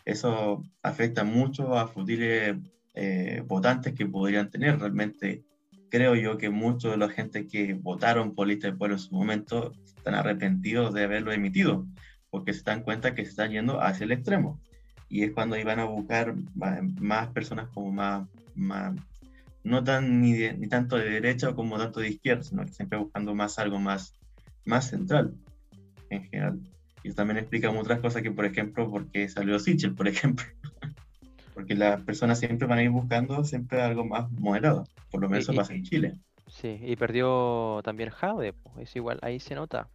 [0.05, 2.57] eso afecta mucho a futuros
[2.95, 4.79] eh, votantes que podrían tener.
[4.79, 5.43] Realmente
[5.89, 9.13] creo yo que muchos de la gente que votaron por lista del pueblo en su
[9.13, 11.85] momento están arrepentidos de haberlo emitido,
[12.29, 14.59] porque se dan cuenta que se están yendo hacia el extremo.
[15.09, 18.95] Y es cuando iban a buscar más personas como más, más
[19.63, 23.33] no tan ni, ni, tanto de derecha como tanto de izquierda, sino que siempre buscando
[23.35, 24.13] más algo más,
[24.65, 25.33] más central
[26.09, 26.59] en general.
[27.03, 30.45] Y también explica otras cosas que, por ejemplo, porque salió Sichel, por ejemplo.
[31.59, 34.85] porque las personas siempre van a ir buscando siempre algo más moderado.
[35.11, 36.17] Por lo menos eso pasa en Chile.
[36.47, 39.89] Sí, y perdió también Jade, es igual, ahí se nota.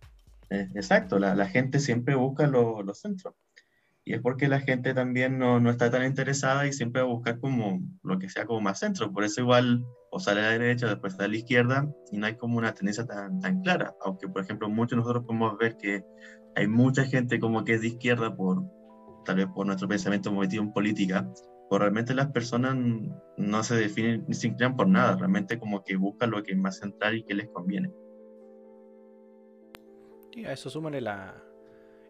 [0.51, 3.35] Eh, exacto, la, la, gente siempre busca los centros
[4.05, 7.13] y es porque la gente también no, no, está tan interesada y siempre va a
[7.13, 9.11] buscar como lo que sea como más centro.
[9.11, 12.27] Por eso igual o sale a la derecha, después sale a la izquierda y no
[12.27, 13.95] hay como una tendencia tan, tan clara.
[14.05, 16.05] Aunque, por ejemplo, muchos de nosotros podemos ver que
[16.57, 18.63] hay mucha gente como que es de izquierda por
[19.25, 21.29] tal vez por nuestro pensamiento metido en política,
[21.79, 22.77] realmente las personas
[23.37, 26.79] no se definen ni se inclinan por nada, realmente como que buscan lo que más
[26.79, 27.91] central y que les conviene.
[30.33, 31.43] Y a eso súmale la,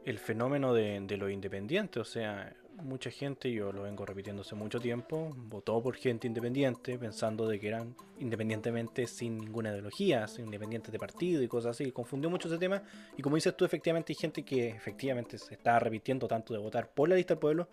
[0.04, 2.00] el fenómeno de, de lo independiente.
[2.00, 6.98] O sea, mucha gente, yo lo vengo repitiendo hace mucho tiempo, votó por gente independiente
[6.98, 11.92] pensando de que eran independientemente sin ninguna ideología, independientes de partido y cosas así.
[11.92, 12.82] Confundió mucho ese tema.
[13.16, 16.90] Y como dices tú, efectivamente hay gente que efectivamente se está repitiendo tanto de votar
[16.92, 17.68] por la lista del pueblo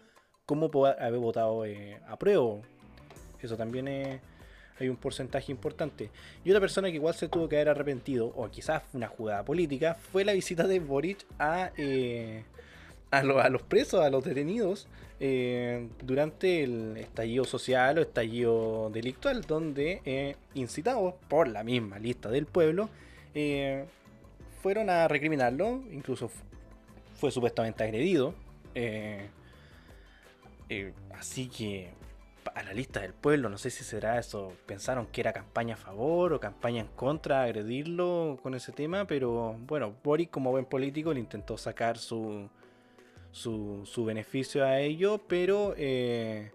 [0.46, 2.58] como por haber votado eh, a prueba.
[3.42, 4.22] Eso también es
[4.82, 6.10] hay un porcentaje importante.
[6.44, 9.96] Y otra persona que igual se tuvo que haber arrepentido, o quizás una jugada política,
[10.12, 12.44] fue la visita de Boric a, eh,
[13.12, 14.88] a, los presos, a los detenidos,
[15.20, 22.30] eh, durante el estallido social o estallido delictual, donde eh, incitados por la misma lista
[22.30, 22.90] del pueblo,
[24.62, 26.30] fueron a recriminarlo, incluso
[27.16, 28.34] fue supuestamente agredido.
[31.14, 31.92] Así que
[32.56, 33.50] a la lista del pueblo.
[33.50, 34.54] No sé si será eso.
[34.66, 39.06] Pensaron que era campaña a favor o campaña en contra, agredirlo con ese tema.
[39.06, 42.50] Pero bueno, Boris, como buen político, le intentó sacar su,
[43.32, 45.20] su, su beneficio a ello.
[45.28, 46.52] Pero eh,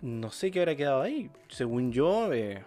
[0.00, 1.30] no sé qué habrá quedado ahí.
[1.48, 2.64] Según yo, eh,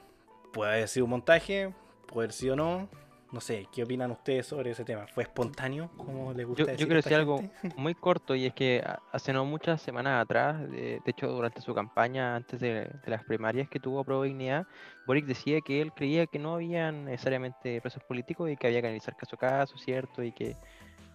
[0.51, 1.73] puede haber sido un montaje,
[2.07, 2.89] puede haber sido no.
[3.33, 5.07] No sé, ¿qué opinan ustedes sobre ese tema?
[5.07, 5.89] ¿Fue espontáneo?
[5.97, 7.41] como les gusta yo, yo quiero decir algo
[7.77, 12.35] muy corto y es que hace no muchas semanas atrás, de, hecho durante su campaña
[12.35, 14.67] antes de, las primarias que tuvo Pro Dignidad,
[15.07, 18.87] Boric decía que él creía que no habían necesariamente presos políticos y que había que
[18.87, 20.21] analizar caso a caso, ¿cierto?
[20.21, 20.55] Y que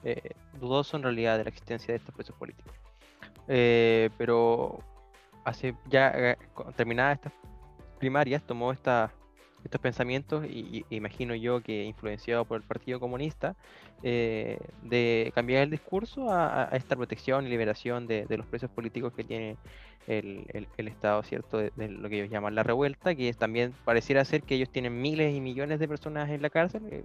[0.02, 2.74] eh, dudoso en realidad de la existencia de estos presos políticos.
[3.46, 4.80] Eh, pero
[5.44, 6.36] hace ya eh,
[6.74, 7.32] terminadas estas
[8.00, 9.12] primarias tomó esta
[9.64, 13.56] estos pensamientos, y, imagino yo que influenciado por el Partido Comunista,
[14.02, 19.24] eh, de cambiar el discurso a, esta protección y liberación de, los presos políticos que
[19.24, 19.56] tiene
[20.06, 21.58] el, el, Estado, ¿cierto?
[21.58, 25.34] De, lo que ellos llaman la revuelta, que también pareciera ser que ellos tienen miles
[25.34, 27.04] y millones de personas en la cárcel, eh,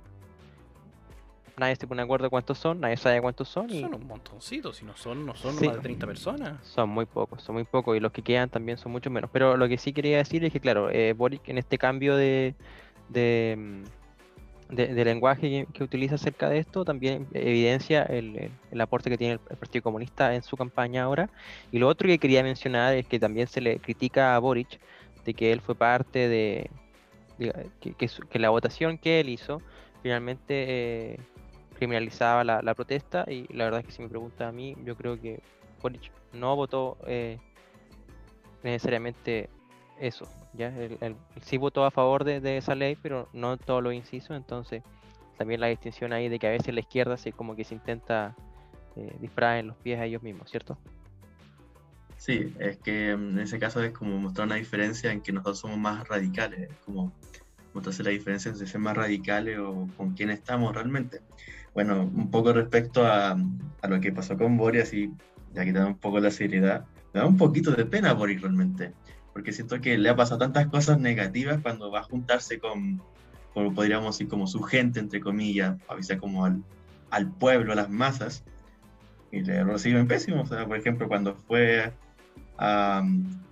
[1.57, 3.69] nadie se pone de acuerdo cuántos son, nadie sabe cuántos son.
[3.69, 3.81] Y...
[3.81, 6.65] Son un montoncito, si no son, no son más de 30 personas.
[6.65, 9.29] Son muy pocos, son muy pocos y los que quedan también son mucho menos.
[9.31, 12.55] Pero lo que sí quería decir es que, claro, eh, Boric en este cambio de,
[13.09, 19.17] de, mm, de, lenguaje que, utiliza acerca de esto también evidencia el, el, aporte que
[19.17, 21.29] tiene el, Partido Comunista en su campaña ahora.
[21.71, 24.79] Y lo otro que quería mencionar es que también se le critica a Boric
[25.23, 26.69] de que él fue parte de,
[27.79, 29.61] que, que, la votación que él hizo
[30.01, 31.13] finalmente...
[31.13, 31.19] Eh,
[31.73, 35.19] criminalizaba la, protesta y la verdad es que si me pregunta a mí, yo creo
[35.19, 35.41] que
[35.81, 37.39] Boric no votó eh,
[38.63, 39.49] necesariamente
[39.99, 40.67] eso, ¿ya?
[40.67, 44.83] Él, sí votó a favor de, esa ley, pero no todos los incisos, entonces
[45.37, 48.35] también la distinción ahí de que a veces la izquierda se como que se intenta
[48.95, 50.77] eh, disparar en los pies a ellos mismos, ¿cierto?
[52.17, 55.59] Sí, es que mm, en ese caso es como mostrar una diferencia en que nosotros
[55.59, 57.11] somos más radicales, es como
[57.73, 61.21] mostrarse la diferencia entre ser más radicales o con quién estamos realmente.
[61.73, 65.11] Bueno, un poco respecto a, a lo que pasó con Boris, y
[65.53, 68.93] ya quitando un poco la seriedad, me da un poquito de pena Boris realmente,
[69.33, 73.01] porque siento que le ha pasado tantas cosas negativas cuando va a juntarse con,
[73.53, 76.63] como podríamos decir, como su gente, entre comillas, avisar como al,
[77.09, 78.43] al pueblo, a las masas,
[79.31, 80.41] y le reciben pésimo.
[80.41, 81.91] O sea, por ejemplo, cuando fue
[82.57, 83.03] a,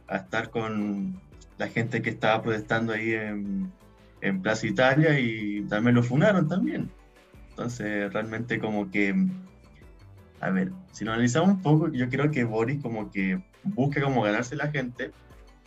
[0.10, 1.20] estar con
[1.58, 3.72] la gente que estaba protestando ahí en,
[4.22, 6.92] en Plaza Italia y también lo funaron también.
[7.52, 9.14] Entonces, realmente como que,
[10.40, 14.24] a ver, si lo analizamos un poco, yo creo que Boris como que busca como
[14.24, 15.12] ganarse la gente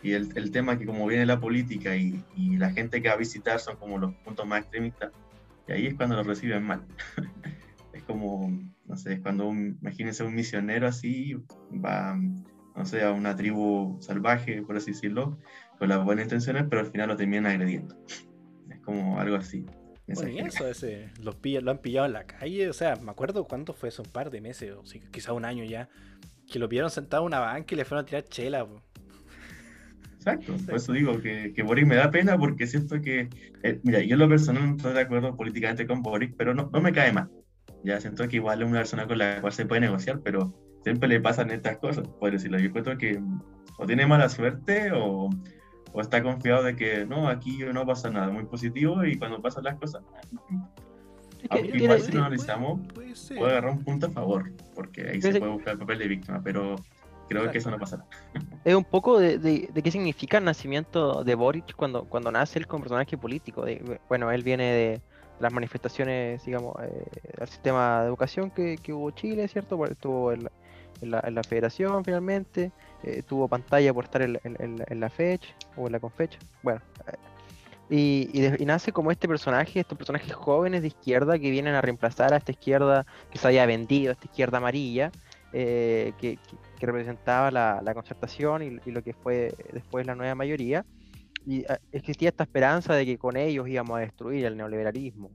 [0.03, 3.15] y el, el tema que como viene la política y, y, la gente que va
[3.15, 5.11] a visitar son como los puntos más extremistas,
[5.67, 6.85] y ahí es cuando lo reciben mal.
[7.93, 8.51] es como,
[8.85, 11.35] no sé, es cuando un, imagínense un misionero así
[11.73, 12.15] va
[12.75, 15.37] no sé, a una tribu salvaje, por así decirlo,
[15.79, 17.95] con las buenas intenciones, pero al final lo terminan agrediendo.
[18.69, 19.65] Es como algo así.
[20.07, 23.45] Bueno, y eso, ese, los lo han pillado en la calle, o sea, me acuerdo
[23.45, 25.89] cuánto fue eso, un par de meses, o quizás quizá un año ya,
[26.51, 28.67] que lo vieron sentado en una banca y le fueron a tirar chela.
[30.17, 33.29] Exacto, por eso digo que, que, Boric me da pena porque siento que,
[33.63, 36.69] eh, mira, yo en lo personal no estoy de acuerdo políticamente con Boric, pero no,
[36.71, 37.29] no me cae mal.
[37.83, 40.53] Ya siento que igual es una persona con la cual se puede negociar, pero
[40.83, 42.59] siempre le pasan estas cosas, por decirlo.
[42.59, 43.19] Yo encuentro que
[43.77, 45.29] o tiene mala suerte o,
[45.95, 49.63] o, está confiado de que no, aquí no pasa nada, muy positivo y cuando pasan
[49.63, 50.03] las cosas.
[51.49, 55.51] Aunque igual si lo analizamos, puede, agarrar un punto a favor, porque ahí se puede
[55.51, 56.75] buscar el papel de víctima, pero
[57.29, 58.05] creo que eso no pasará.
[58.65, 62.65] Es un poco de, de, qué significa el nacimiento de Boric cuando, cuando nace él
[62.65, 63.63] como personaje político.
[64.09, 65.01] bueno, él viene de
[65.39, 67.05] las manifestaciones, digamos, eh,
[67.39, 69.83] al sistema de educación que, que hubo Chile, ¿cierto?
[69.85, 70.49] Estuvo el,
[71.01, 72.71] en la, federación finalmente,
[73.07, 76.81] eh, tuvo pantalla por estar en, la fecha o en la confecha, bueno.
[77.91, 82.33] Eh, y, nace como este personaje, estos personajes jóvenes de izquierda que vienen a reemplazar
[82.33, 85.11] a esta izquierda que se había vendido, esta izquierda amarilla,
[85.53, 86.39] eh, que,
[86.79, 90.83] representaba la, concertación y, lo que fue después la nueva mayoría.
[91.45, 95.29] Y existía esta esperanza de que con ellos íbamos a destruir el neoliberalismo.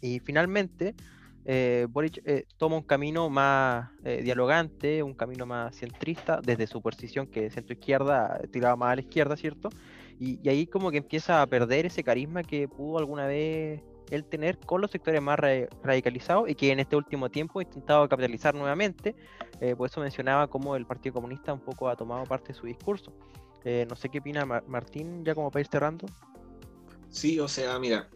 [0.00, 0.96] Y finalmente,
[1.44, 6.82] eh, Boric eh, toma un camino más eh, dialogante, un camino más centrista, desde su
[6.82, 9.70] posición que centro izquierda, tiraba más a la izquierda, ¿cierto?
[10.18, 14.58] Y, ahí como que empieza a perder ese carisma que pudo alguna vez él tener
[14.58, 19.14] con los sectores más radicalizados y que en este último tiempo ha intentado capitalizar nuevamente.
[19.78, 23.12] por eso mencionaba cómo el Partido Comunista un poco ha tomado parte de su discurso.
[23.64, 26.06] no sé qué opina Martín, ya como para ir cerrando.
[27.08, 28.08] Sí, o sea, mira,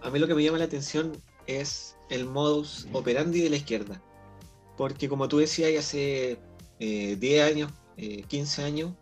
[0.00, 1.12] a mí lo que me llama la atención
[1.46, 4.02] es el modus operandi de la izquierda.
[4.76, 6.38] Porque como tú decías, hace
[6.78, 8.92] 10 eh, años, 15 eh, años,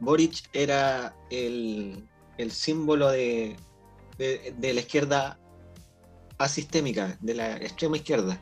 [0.00, 2.06] Boric era el,
[2.50, 3.56] símbolo de,
[4.18, 5.38] la izquierda
[6.38, 8.40] asistémica, de la extrema izquierda.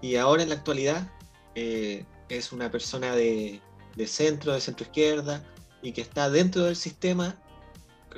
[0.00, 1.10] Y ahora en la actualidad
[1.54, 3.60] eh, es una persona de,
[3.94, 5.44] de centro, de centro izquierda,
[5.82, 7.36] y que está dentro del sistema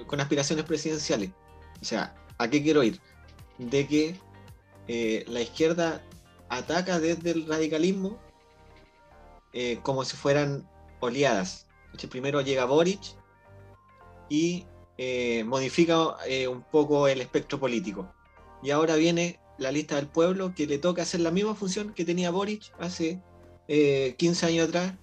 [0.06, 1.30] con aspiraciones presidenciales.
[1.80, 3.00] O sea, ¿a qué quiero ir?
[3.58, 4.20] De que
[4.88, 6.02] eh, la izquierda
[6.48, 8.18] ataca desde el radicalismo
[9.52, 10.68] eh, como si fueran
[11.00, 11.66] oleadas.
[12.10, 13.00] Primero llega Boric
[14.28, 14.66] y
[14.98, 16.16] eh, modifica
[16.50, 18.12] un poco el espectro político.
[18.62, 22.04] Y ahora viene la lista del pueblo que le toca hacer la misma función que
[22.04, 23.22] tenía Boric hace
[23.68, 24.94] 15 años atrás.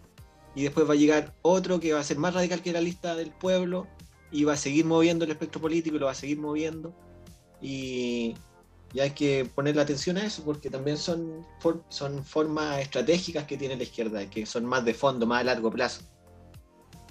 [0.53, 3.15] Y después va a llegar otro que va a ser más radical que la lista
[3.15, 3.88] del pueblo
[4.32, 6.93] y va a seguir moviendo el espectro político lo va a seguir moviendo.
[7.61, 8.36] Y,
[8.93, 11.45] y hay que ponerle atención a eso porque también son,
[11.89, 15.71] son formas estratégicas que tiene la izquierda, que son más de fondo, más a largo
[15.71, 16.03] plazo.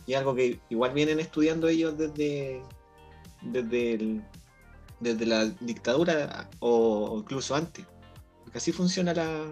[0.07, 2.63] Y algo que igual vienen estudiando ellos desde,
[3.43, 4.21] desde,
[4.99, 7.87] desde la dictadura o, incluso antes.
[8.43, 9.45] Porque así funciona la,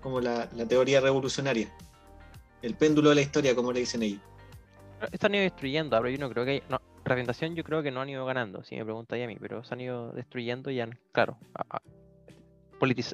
[0.00, 1.72] como la, teoría revolucionaria.
[2.62, 4.20] El péndulo de la historia, como le dicen ellos.
[5.12, 6.62] Están destruyendo, ahora yo no creo que
[7.12, 9.74] representación yo creo que no han ido ganando, si me preguntáis a mí, pero se
[9.74, 11.38] han ido destruyendo y han, claro,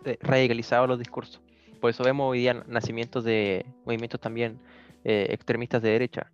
[0.05, 1.41] eh, radicalizado los discursos.
[1.81, 4.59] Por eso vemos hoy día nacimientos de movimientos también
[5.05, 6.33] eh, extremistas de derecha.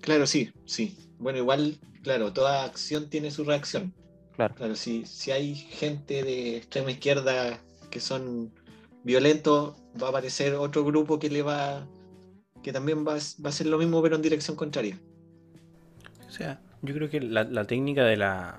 [0.00, 0.96] Claro, sí, sí.
[1.18, 3.92] Bueno, igual, claro, toda acción tiene su reacción.
[4.36, 4.74] Claro.
[4.74, 8.52] si, si hay gente de extrema izquierda que son
[9.04, 11.86] violentos, va a aparecer otro grupo que le va,
[12.62, 14.98] que también va, a ser lo mismo pero en dirección contraria.
[16.34, 18.58] O sea, yo creo que la técnica de la,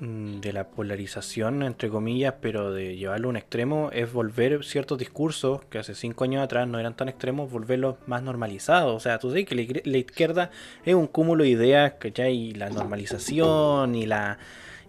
[0.00, 4.98] Mm, de la polarización, entre comillas, pero de llevarlo a un extremo, es volver ciertos
[4.98, 8.94] discursos que hace cinco años atrás no eran tan extremos, volverlos más normalizados.
[8.96, 10.50] O sea, tú sabes que la, izquierda
[10.84, 12.34] es un cúmulo de ideas, ¿cachai?
[12.34, 14.38] Y la normalización y la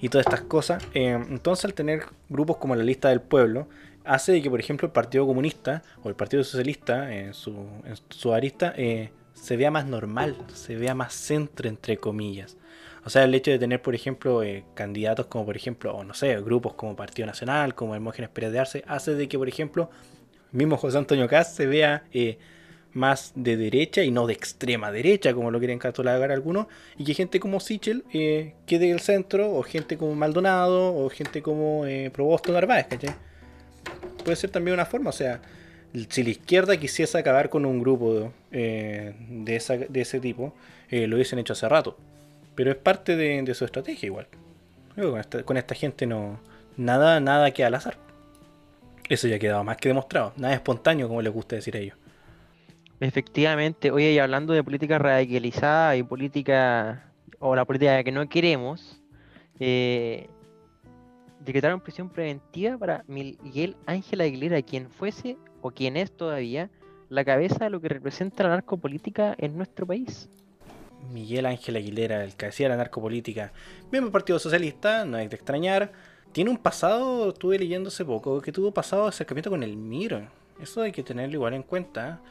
[0.02, 0.84] y todas estas cosas.
[0.94, 3.68] Eh, entonces, al tener grupos como la lista del pueblo,
[4.06, 7.52] hace de que, por ejemplo, el Partido Comunista o el Partido Socialista, en su,
[7.86, 12.58] en su arista, eh, se vea más normal, se vea más centro, entre comillas.
[13.06, 16.16] O sea, el hecho de tener, por ejemplo, eh, candidatos como, por ejemplo, o no
[16.16, 19.92] sé, grupos como Partido Nacional, como Hermógenes Pérez de Arce, hace de que, por ejemplo,
[20.52, 22.40] mismo José Antonio Caz se vea eh,
[22.94, 26.66] más de derecha y no de extrema derecha, como lo quieren catalogar algunos,
[26.98, 31.08] y que gente como Sichel eh, quede en el centro, o gente como Maldonado, o
[31.10, 33.14] gente como Probosto Narváez, ¿cachai?
[34.24, 35.42] Puede ser también una forma, o sea,
[36.10, 40.54] si la izquierda quisiese acabar con un grupo de, de ese tipo,
[40.90, 41.98] lo hubiesen hecho hace rato.
[42.56, 44.28] Pero es parte de, su estrategia igual.
[45.46, 46.40] con, esta, gente no.
[46.78, 47.98] Nada, nada queda al azar.
[49.10, 50.34] Eso ya ha quedado más que demostrado.
[50.38, 51.98] Nada espontáneo, como les gusta decir a ellos.
[53.02, 57.12] Efectivamente, oye, y hablando de política radicalizada y política.
[57.40, 59.02] o la política que no queremos,
[59.60, 60.30] eh,
[61.42, 66.70] decretaron prisión preventiva para Miguel Ángel Aguilera, quien fuese o quien es todavía
[67.10, 70.30] la cabeza de lo que representa la narcopolítica en nuestro país.
[71.12, 73.52] Miguel Ángel Aguilera, el que hacía la narcopolítica,
[73.92, 75.92] miembro del Partido Socialista, no hay de extrañar.
[76.34, 80.28] Tiene un pasado, estuve leyendo hace poco, que tuvo pasado de acercamiento con el MIR.
[80.62, 82.22] Eso hay que tenerlo igual en cuenta.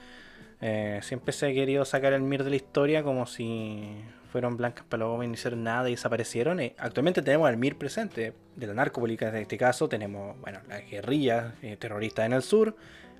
[0.61, 3.82] Eh, siempre se ha querido sacar el MIR de la historia como si
[4.30, 6.61] fueron blancas palomas y no hicieron nada y desaparecieron.
[6.61, 9.89] Eh, actualmente tenemos al MIR presente, de la narcopolítica en este caso.
[9.89, 12.76] Tenemos, bueno, las guerrillas eh, terroristas en el sur.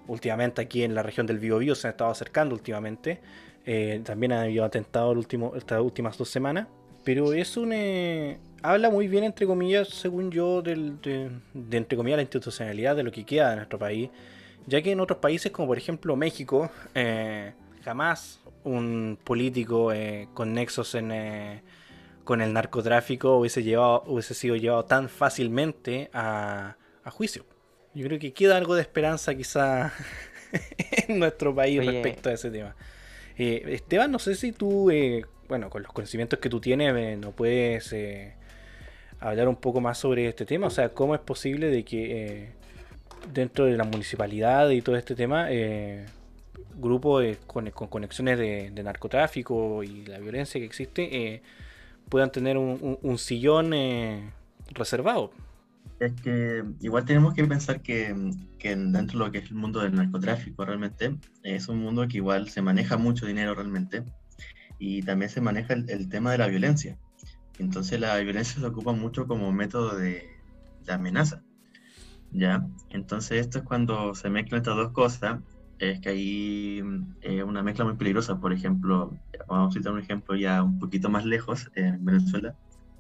[0.07, 3.21] Últimamente aquí en la región del Biobío se han estado acercando últimamente.
[3.65, 6.69] Eh, también ha habido atentado el último, estas últimas dos semanas.
[7.05, 7.73] Pero es un.
[7.73, 11.31] Eh, habla muy bien, entre comillas, según yo, del, de,
[11.77, 14.11] entre comillas, la institucionalidad de lo que queda de nuestro país.
[14.67, 17.53] Ya que en otros países, como por ejemplo México, eh,
[17.83, 19.93] jamás un político
[20.33, 21.13] con nexos en,
[22.25, 27.45] con el narcotráfico hubiese, llevado, hubiese sido llevado tan fácilmente a, a juicio.
[27.95, 29.93] Yo creo que queda algo de esperanza, quizá,
[31.09, 32.75] en nuestro país respecto a ese tema.
[33.39, 37.17] Eh, Esteban, no sé si tú, eh, bueno, con los conocimientos que tú tienes, eh,
[37.17, 37.95] no puedes
[39.21, 40.67] hablar un poco más sobre este tema.
[40.67, 42.51] O sea, ¿cómo es posible de que
[43.33, 45.49] dentro de la municipalidad y todo este tema,
[46.77, 51.43] grupos con, conexiones de, narcotráfico y la violencia que existe
[52.09, 53.73] puedan tener un sillón
[54.73, 55.31] reservado?
[56.05, 58.15] Es que igual tenemos que pensar que,
[58.59, 62.19] que, dentro de lo que es el mundo del narcotráfico realmente es un mundo que
[62.19, 64.05] igual se maneja mucho dinero realmente
[64.79, 66.99] y también se maneja el, tema de la violencia.
[67.59, 70.27] Entonces la violencia se ocupa mucho como método de,
[70.85, 71.43] de amenaza.
[72.33, 72.67] ¿ya?
[72.91, 75.41] Entonces esto es cuando se mezclan estas dos cosas,
[75.79, 76.83] es que hay
[77.23, 78.39] eh, una mezcla muy peligrosa.
[78.41, 79.17] Por ejemplo,
[79.49, 82.55] vamos a citar un ejemplo ya un poquito más lejos, en Venezuela.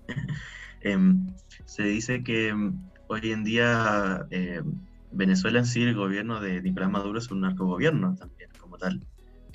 [0.86, 1.28] Em,
[1.64, 2.78] se dice que em,
[3.08, 4.62] hoy en día eh,
[5.12, 9.00] Venezuela en sí, el gobierno de Nicolás Maduro es un narcogobierno también, como tal.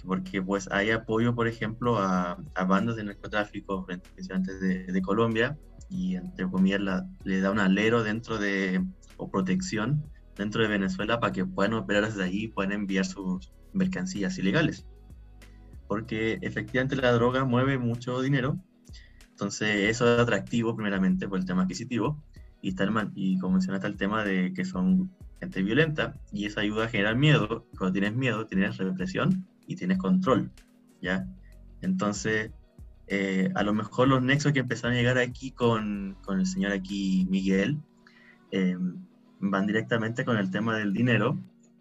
[0.05, 2.37] Porque pues hay apoyo, por ejemplo, a,
[2.67, 5.57] bandas de narcotráfico, principalmente de, de Colombia,
[5.89, 6.81] y entre comillas
[7.23, 8.85] le da un alero dentro de,
[9.17, 10.03] o protección
[10.37, 14.85] dentro de Venezuela para que puedan operar desde ahí y puedan enviar sus mercancías ilegales.
[15.87, 18.57] Porque efectivamente la droga mueve mucho dinero
[19.39, 22.21] entonces, eso es atractivo primeramente por el tema adquisitivo
[22.61, 26.85] y, está y como mencionaste el tema de que son gente violenta y eso ayuda
[26.85, 27.65] a generar miedo.
[27.77, 30.51] Cuando tienes miedo, tienes represión y tienes control,
[31.01, 31.27] ¿ya?
[31.81, 32.51] Entonces,
[33.07, 36.71] eh, a lo mejor los nexos que empezaron a llegar aquí con, con el señor
[36.71, 37.79] aquí Miguel
[38.51, 38.77] eh,
[39.39, 41.39] van directamente con el tema del dinero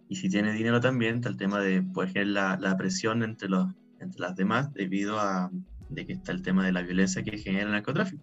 [0.08, 3.68] y si tiene dinero también está el tema de generar la, la presión entre, los,
[4.00, 5.50] entre las demás debido a
[5.90, 8.22] de que está el tema de la violencia que genera el narcotráfico.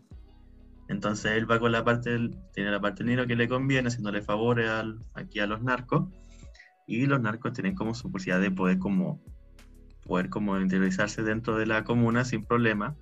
[0.88, 4.70] Entonces él va con la parte tiene la parte del que le conviene, haciéndole favores
[4.70, 6.10] al, aquí a los narcos,
[6.88, 9.22] y los narcos tienen como su posibilidad de poder como
[10.06, 12.96] poder como interiorizarse dentro de la comuna sin problema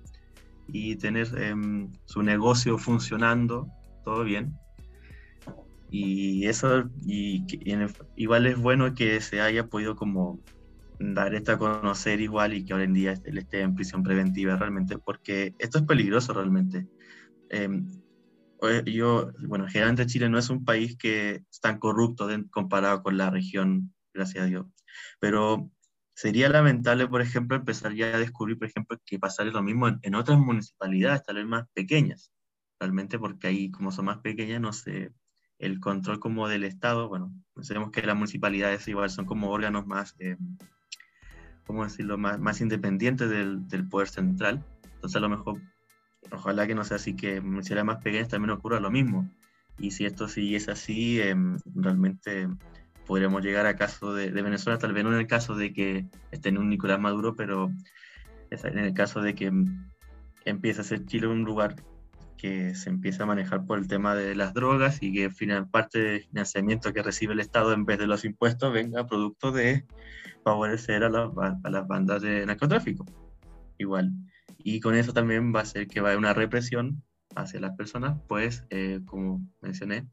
[0.66, 3.68] y tener em, su negocio funcionando
[4.04, 4.58] todo bien.
[5.90, 7.44] Y eso, y,
[8.16, 10.40] igual es bueno que se haya podido como
[10.98, 14.56] dar esto a conocer igual y que hoy en día él esté en prisión preventiva
[14.56, 16.88] realmente, porque esto es peligroso realmente.
[17.50, 17.90] Em,
[18.86, 23.30] yo, bueno, generalmente Chile no es un país que es tan corrupto comparado con la
[23.30, 24.66] región gracias a Dios.
[25.20, 25.70] Pero
[26.14, 30.14] sería lamentable, por ejemplo, empezar ya a descubrir, por ejemplo, que pasar lo mismo en,
[30.14, 32.32] otras municipalidades, tal vez más pequeñas,
[32.78, 35.12] realmente porque ahí, como son más pequeñas, no sé,
[35.58, 40.14] el control como del Estado, bueno, sabemos que las municipalidades igual son como órganos más,
[40.18, 40.36] eh,
[41.66, 44.64] ¿cómo decirlo?, más, más independientes del, del, poder central.
[44.84, 45.60] Entonces a lo mejor,
[46.30, 49.28] ojalá que no sea así, que en municipalidades más pequeñas también ocurra lo mismo.
[49.78, 52.48] Y si esto es así, em, realmente
[53.06, 56.06] podríamos llegar a caso de, de, Venezuela, tal vez no en el caso de que
[56.30, 57.70] esté en un Nicolás Maduro, pero
[58.50, 59.52] en el caso de que
[60.44, 61.76] empiece a ser Chile un lugar
[62.36, 65.98] que se empieza a manejar por el tema de las drogas y que final, parte
[65.98, 69.86] del financiamiento que recibe el Estado en vez de los impuestos venga producto de
[70.42, 73.06] favorecer a, a las bandas de narcotráfico.
[73.78, 74.12] Igual.
[74.64, 77.04] Y con eso también va a ser que va a haber una represión
[77.36, 80.08] hacia las personas, pues, eh, como mencioné,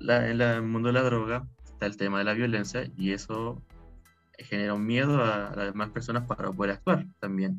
[0.00, 3.62] la, en el mundo de la droga está el tema de la violencia y eso
[4.36, 7.56] genera un miedo a, a las demás personas para poder actuar también.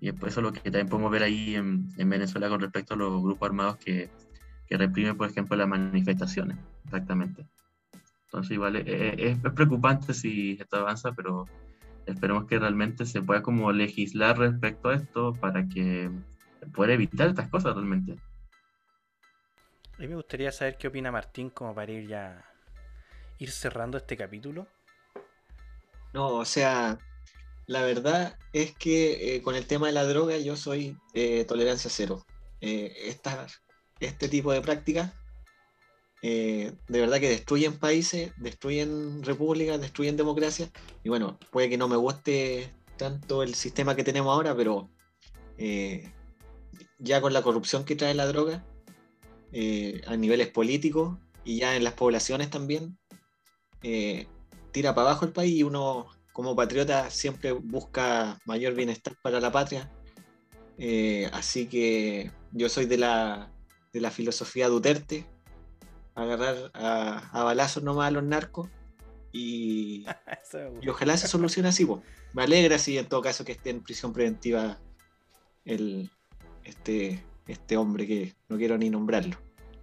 [0.00, 3.22] Y eso es lo que también podemos ver ahí en, Venezuela con respecto a los
[3.22, 4.08] grupos armados que,
[4.66, 7.44] que, reprimen, por ejemplo, las manifestaciones, exactamente.
[8.26, 11.46] Entonces, igual eh, eh, es, es, preocupante si esto avanza, pero
[12.12, 16.10] esperemos que realmente se pueda como legislar respecto a esto para que
[16.74, 18.16] pueda evitar estas cosas realmente.
[19.94, 22.44] A mí me gustaría saber qué opina Martín como para ir ya
[23.38, 24.66] ir cerrando este capítulo.
[26.12, 26.98] No, o sea,
[27.66, 31.90] la verdad es que eh, con el tema de la droga yo soy eh, tolerancia
[31.90, 32.24] cero.
[32.60, 33.16] Eh,
[34.00, 35.12] este tipo de prácticas
[36.22, 40.70] de verdad que destruyen países, destruyen repúblicas, destruyen democracias.
[41.02, 44.90] Y bueno, puede que no me guste tanto el sistema que tenemos ahora, pero
[46.98, 48.64] ya con la corrupción que trae la droga,
[50.06, 52.98] a niveles políticos y ya en las poblaciones también,
[54.72, 59.50] tira para abajo el país y uno como patriota siempre busca mayor bienestar para la
[59.50, 59.90] patria.
[60.78, 63.52] Eh, así que yo soy de la,
[63.92, 65.26] de la filosofía Duterte,
[66.14, 68.68] agarrar a, a balazos nomás a los narcos
[69.32, 70.06] y,
[70.82, 71.86] y ojalá se solucione así.
[72.32, 74.78] Me alegra si en todo caso que esté en prisión preventiva
[75.64, 76.10] el,
[76.64, 79.36] este, este hombre que no quiero ni nombrarlo.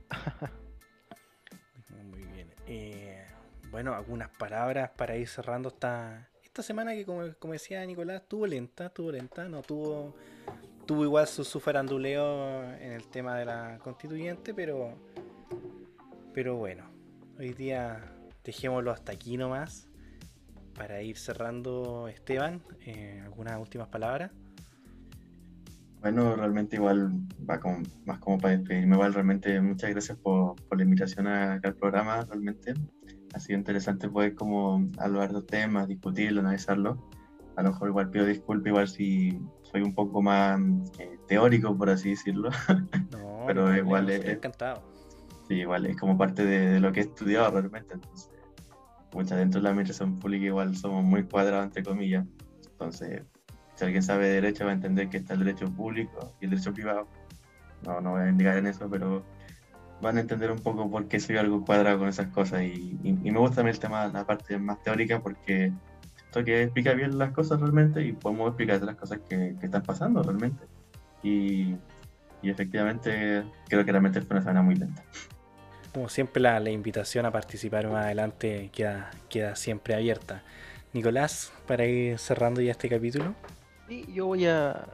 [2.09, 2.53] Muy bien.
[2.65, 3.25] Eh,
[3.69, 8.89] bueno, algunas palabras para ir cerrando esta, esta semana que como, decía Nicolás, tuvo lenta,
[8.89, 10.15] tuvo lenta, no tuvo,
[10.85, 14.97] tuvo igual su, su faranduleo en el tema de la constituyente, pero,
[16.37, 16.83] pero bueno,
[17.39, 17.99] hoy día
[18.43, 19.87] dejémoslo hasta aquí nomás
[20.75, 24.29] para ir cerrando Esteban, eh, algunas últimas palabras.
[25.99, 27.09] Bueno, realmente igual
[27.49, 31.59] va como, más como para despedirme, igual realmente muchas gracias por, por la invitación al
[31.73, 32.75] programa, realmente
[33.33, 37.09] ha sido interesante poder como hablar de los temas, discutirlo, analizarlo.
[37.55, 40.61] A lo mejor igual pido disculpas, igual si soy un poco más
[40.99, 42.51] eh, teórico, por así decirlo.
[43.09, 44.23] No, pero igual es...
[44.23, 44.96] Encantado.
[45.47, 47.93] Sí, igual es como parte de, lo que he estudiado realmente.
[47.93, 48.31] Entonces,
[49.13, 52.25] muchas dentro de la administración pública igual somos muy cuadrados, entre comillas.
[52.71, 53.23] Entonces,
[53.75, 56.51] si alguien sabe de derecho va a entender que está el derecho público y el
[56.51, 57.07] derecho privado.
[57.85, 59.23] No, no voy a indicar en eso, pero
[60.01, 62.63] van a entender un poco por qué soy algo cuadrado con esas cosas.
[62.63, 65.71] Y, me gusta también el tema, la parte más teórica, porque
[66.25, 70.21] esto que explica bien las cosas realmente y podemos explicar las cosas que, están pasando
[70.23, 70.65] realmente.
[71.23, 71.75] Y,
[72.43, 75.03] efectivamente creo que realmente fue una semana muy lenta.
[75.97, 80.43] Como siempre, la, invitación a participar más adelante queda, queda siempre abierta.
[80.93, 83.33] Nicolás, para ir cerrando ya este capítulo.
[83.87, 84.89] Sí, yo voy a,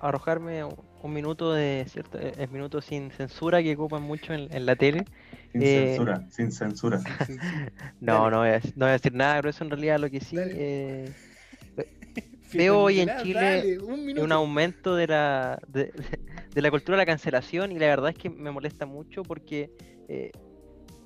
[0.00, 4.76] arrojarme un minuto de cierto, es eh, minuto sin censura que ocupan mucho en, la
[4.76, 5.04] tele.
[5.50, 7.00] Sin eh, censura, sin censura.
[8.00, 10.20] no, no voy, a, no voy, a, decir nada, pero eso en realidad lo que
[10.20, 10.36] sí.
[10.38, 11.12] Eh,
[12.54, 17.72] veo hoy en Chile un, aumento de la, de, de, la cultura de la cancelación
[17.72, 19.70] y la verdad es que me molesta mucho porque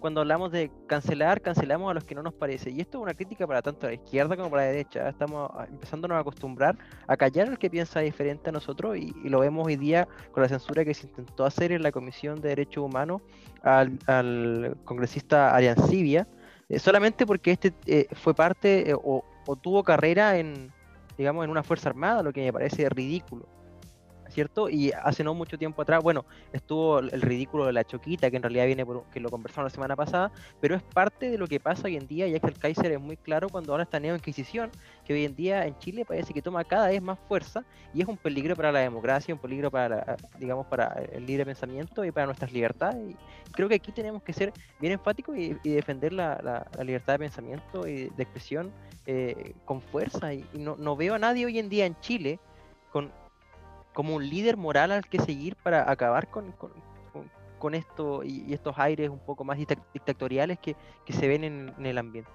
[0.00, 2.70] cuando hablamos de cancelar, cancelamos a los que no nos parece.
[2.70, 5.08] Y esto es una crítica para tanto la izquierda como para la derecha.
[5.08, 6.76] Estamos empezándonos a acostumbrar
[7.06, 10.48] a callar al que piensa diferente a nosotros y, lo vemos hoy día con la
[10.48, 13.22] censura que se intentó hacer en la Comisión de Derechos Humanos
[13.62, 16.26] al, congresista Ariancibia,
[16.68, 19.22] eh, solamente porque este eh, fue parte eh, o,
[19.62, 20.72] tuvo carrera en,
[21.18, 23.46] digamos, en una fuerza armada, lo que me parece ridículo.
[24.30, 24.68] ¿Cierto?
[24.68, 28.42] Y hace no mucho tiempo atrás, bueno, estuvo el ridículo de la choquita, que en
[28.42, 31.60] realidad viene por, que lo conversamos la semana pasada, pero es parte de lo que
[31.60, 34.14] pasa hoy en día, ya que el Kaiser es muy claro cuando ahora está Neo
[34.14, 34.70] Inquisición,
[35.04, 38.08] que hoy en día en Chile parece que toma cada vez más fuerza y es
[38.08, 42.26] un peligro para la democracia, un peligro para, digamos, para el libre pensamiento y para
[42.26, 43.10] nuestras libertades.
[43.10, 43.16] Y
[43.52, 48.10] creo que aquí tenemos que ser bien enfáticos y, defender la, libertad de pensamiento y
[48.10, 48.72] de expresión
[49.06, 50.32] eh, con fuerza.
[50.32, 52.38] Y, no, no veo a nadie hoy en día en Chile
[52.92, 53.12] con,
[53.92, 56.52] como un líder moral al que seguir para acabar con,
[57.58, 60.76] con, esto y, estos aires un poco más dictatoriales que,
[61.08, 62.30] se ven en, el ambiente.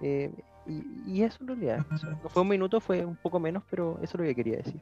[0.00, 0.32] Eh,
[0.66, 1.86] y, eso en realidad,
[2.22, 4.80] no fue un minuto, fue un poco menos, pero eso es lo que quería decir.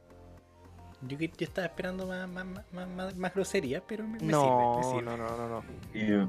[1.01, 5.37] Yo, yo estaba esperando más, más, más, más, grosería, pero me, no, sirve, No, no,
[5.37, 5.63] no, no.
[5.93, 6.27] Eh,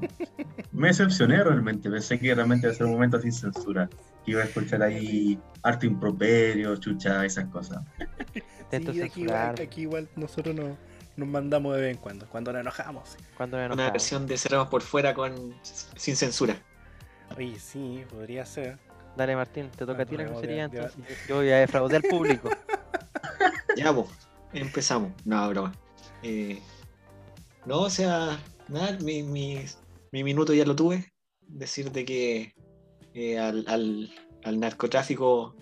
[0.71, 1.89] me decepcioné realmente.
[1.89, 3.89] Pensé que realmente iba a ser un momento sin censura.
[4.23, 7.83] Que iba a escuchar ahí arte improperio, chucha, esas cosas.
[8.69, 10.77] sí, aquí, igual, aquí igual nosotros no,
[11.17, 13.17] nos mandamos de vez en cuando, cuando nos enojamos.
[13.35, 16.55] Cuando Una versión de Cerramos por fuera con sin censura.
[17.37, 18.77] Oye, sí, podría ser.
[19.15, 20.95] Dale, Martín, te toca a ti la grosería, entonces
[21.27, 22.49] yo voy a defraudar al público.
[23.75, 24.07] ya, pues,
[24.53, 25.11] empezamos.
[25.25, 25.73] No, broma.
[26.23, 26.59] Eh,
[27.65, 29.59] no, o sea, nada, mi, mi,
[30.11, 31.11] mi, minuto ya lo tuve.
[31.41, 32.53] Decirte que
[33.13, 34.11] eh, al, al,
[34.43, 35.55] al, narcotráfico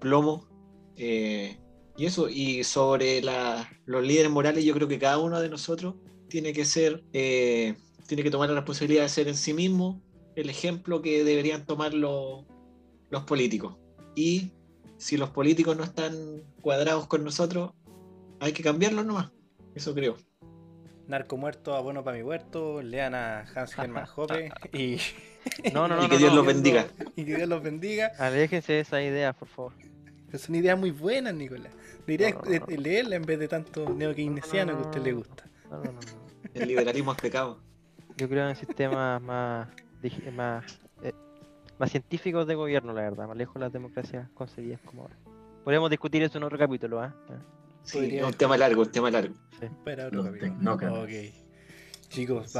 [0.00, 0.48] plomo
[0.96, 1.58] eh,
[1.96, 5.94] y eso, y sobre los líderes morales, yo creo que cada uno de nosotros
[6.28, 10.02] tiene que ser, tiene que tomar la responsabilidad de ser en sí mismo
[10.34, 12.44] el ejemplo que deberían tomar los
[13.26, 13.76] políticos.
[14.14, 14.52] Y
[14.98, 17.72] si los políticos no están cuadrados con nosotros,
[18.40, 19.30] hay que cambiarlos nomás.
[19.74, 20.16] Eso creo.
[21.06, 24.98] Narco muerto, abono para mi huerto, lean a Hans Hermann Hoppe y...
[25.72, 26.88] No, no, no, y que Dios los bendiga.
[27.14, 28.10] Y que Dios los bendiga.
[28.18, 29.72] Aléjense de esa idea, por favor.
[30.32, 31.72] Es una idea muy buena, Nicolás.
[32.04, 35.44] Debería leerla en vez de tanto neo-keynesiano que a usted le gusta.
[36.52, 37.60] El liberalismo es pecado.
[38.16, 39.68] Yo creo en sistemas más,
[40.34, 41.12] más, eh,
[41.78, 45.16] más científicos de gobierno, la verdad, más lejos de las democracias concebidas como ahora.
[45.62, 47.14] Podríamos discutir eso en otro capítulo, ¿ah?
[47.86, 49.34] Sí, un tema largo, un tema largo.
[49.58, 49.66] Sí.
[49.90, 50.54] otro capítulo.
[50.60, 51.06] No,
[52.08, 52.52] Chicos,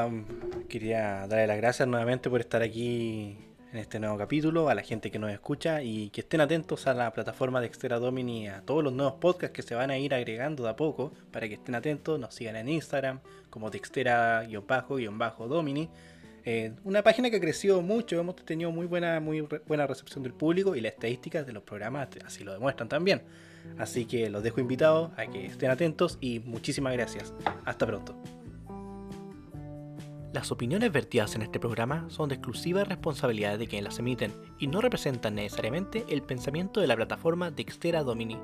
[0.69, 3.37] quería darle las gracias nuevamente por estar aquí
[3.73, 6.95] en este nuevo capítulo, a la gente que nos escucha y que estén atentos a
[6.95, 10.15] la plataforma de Extera Domini, a todos los nuevos podcasts que se van a ir
[10.15, 13.21] agregando de a poco, para que estén atentos, nos sigan en Instagram
[13.51, 15.89] como Dextera-Domini.
[16.45, 20.33] Eh, una página que ha crecido mucho, hemos tenido muy buena, muy buena recepción del
[20.33, 23.23] público y las estadísticas de los programas así lo demuestran también.
[23.79, 27.35] Así que los dejo invitados a que estén atentos y muchísimas gracias.
[27.65, 28.15] Hasta pronto.
[30.33, 34.67] Las opiniones vertidas en este programa son de exclusiva responsabilidad de quienes las emiten y
[34.67, 38.39] no representan necesariamente el pensamiento de la plataforma Dextera Domini.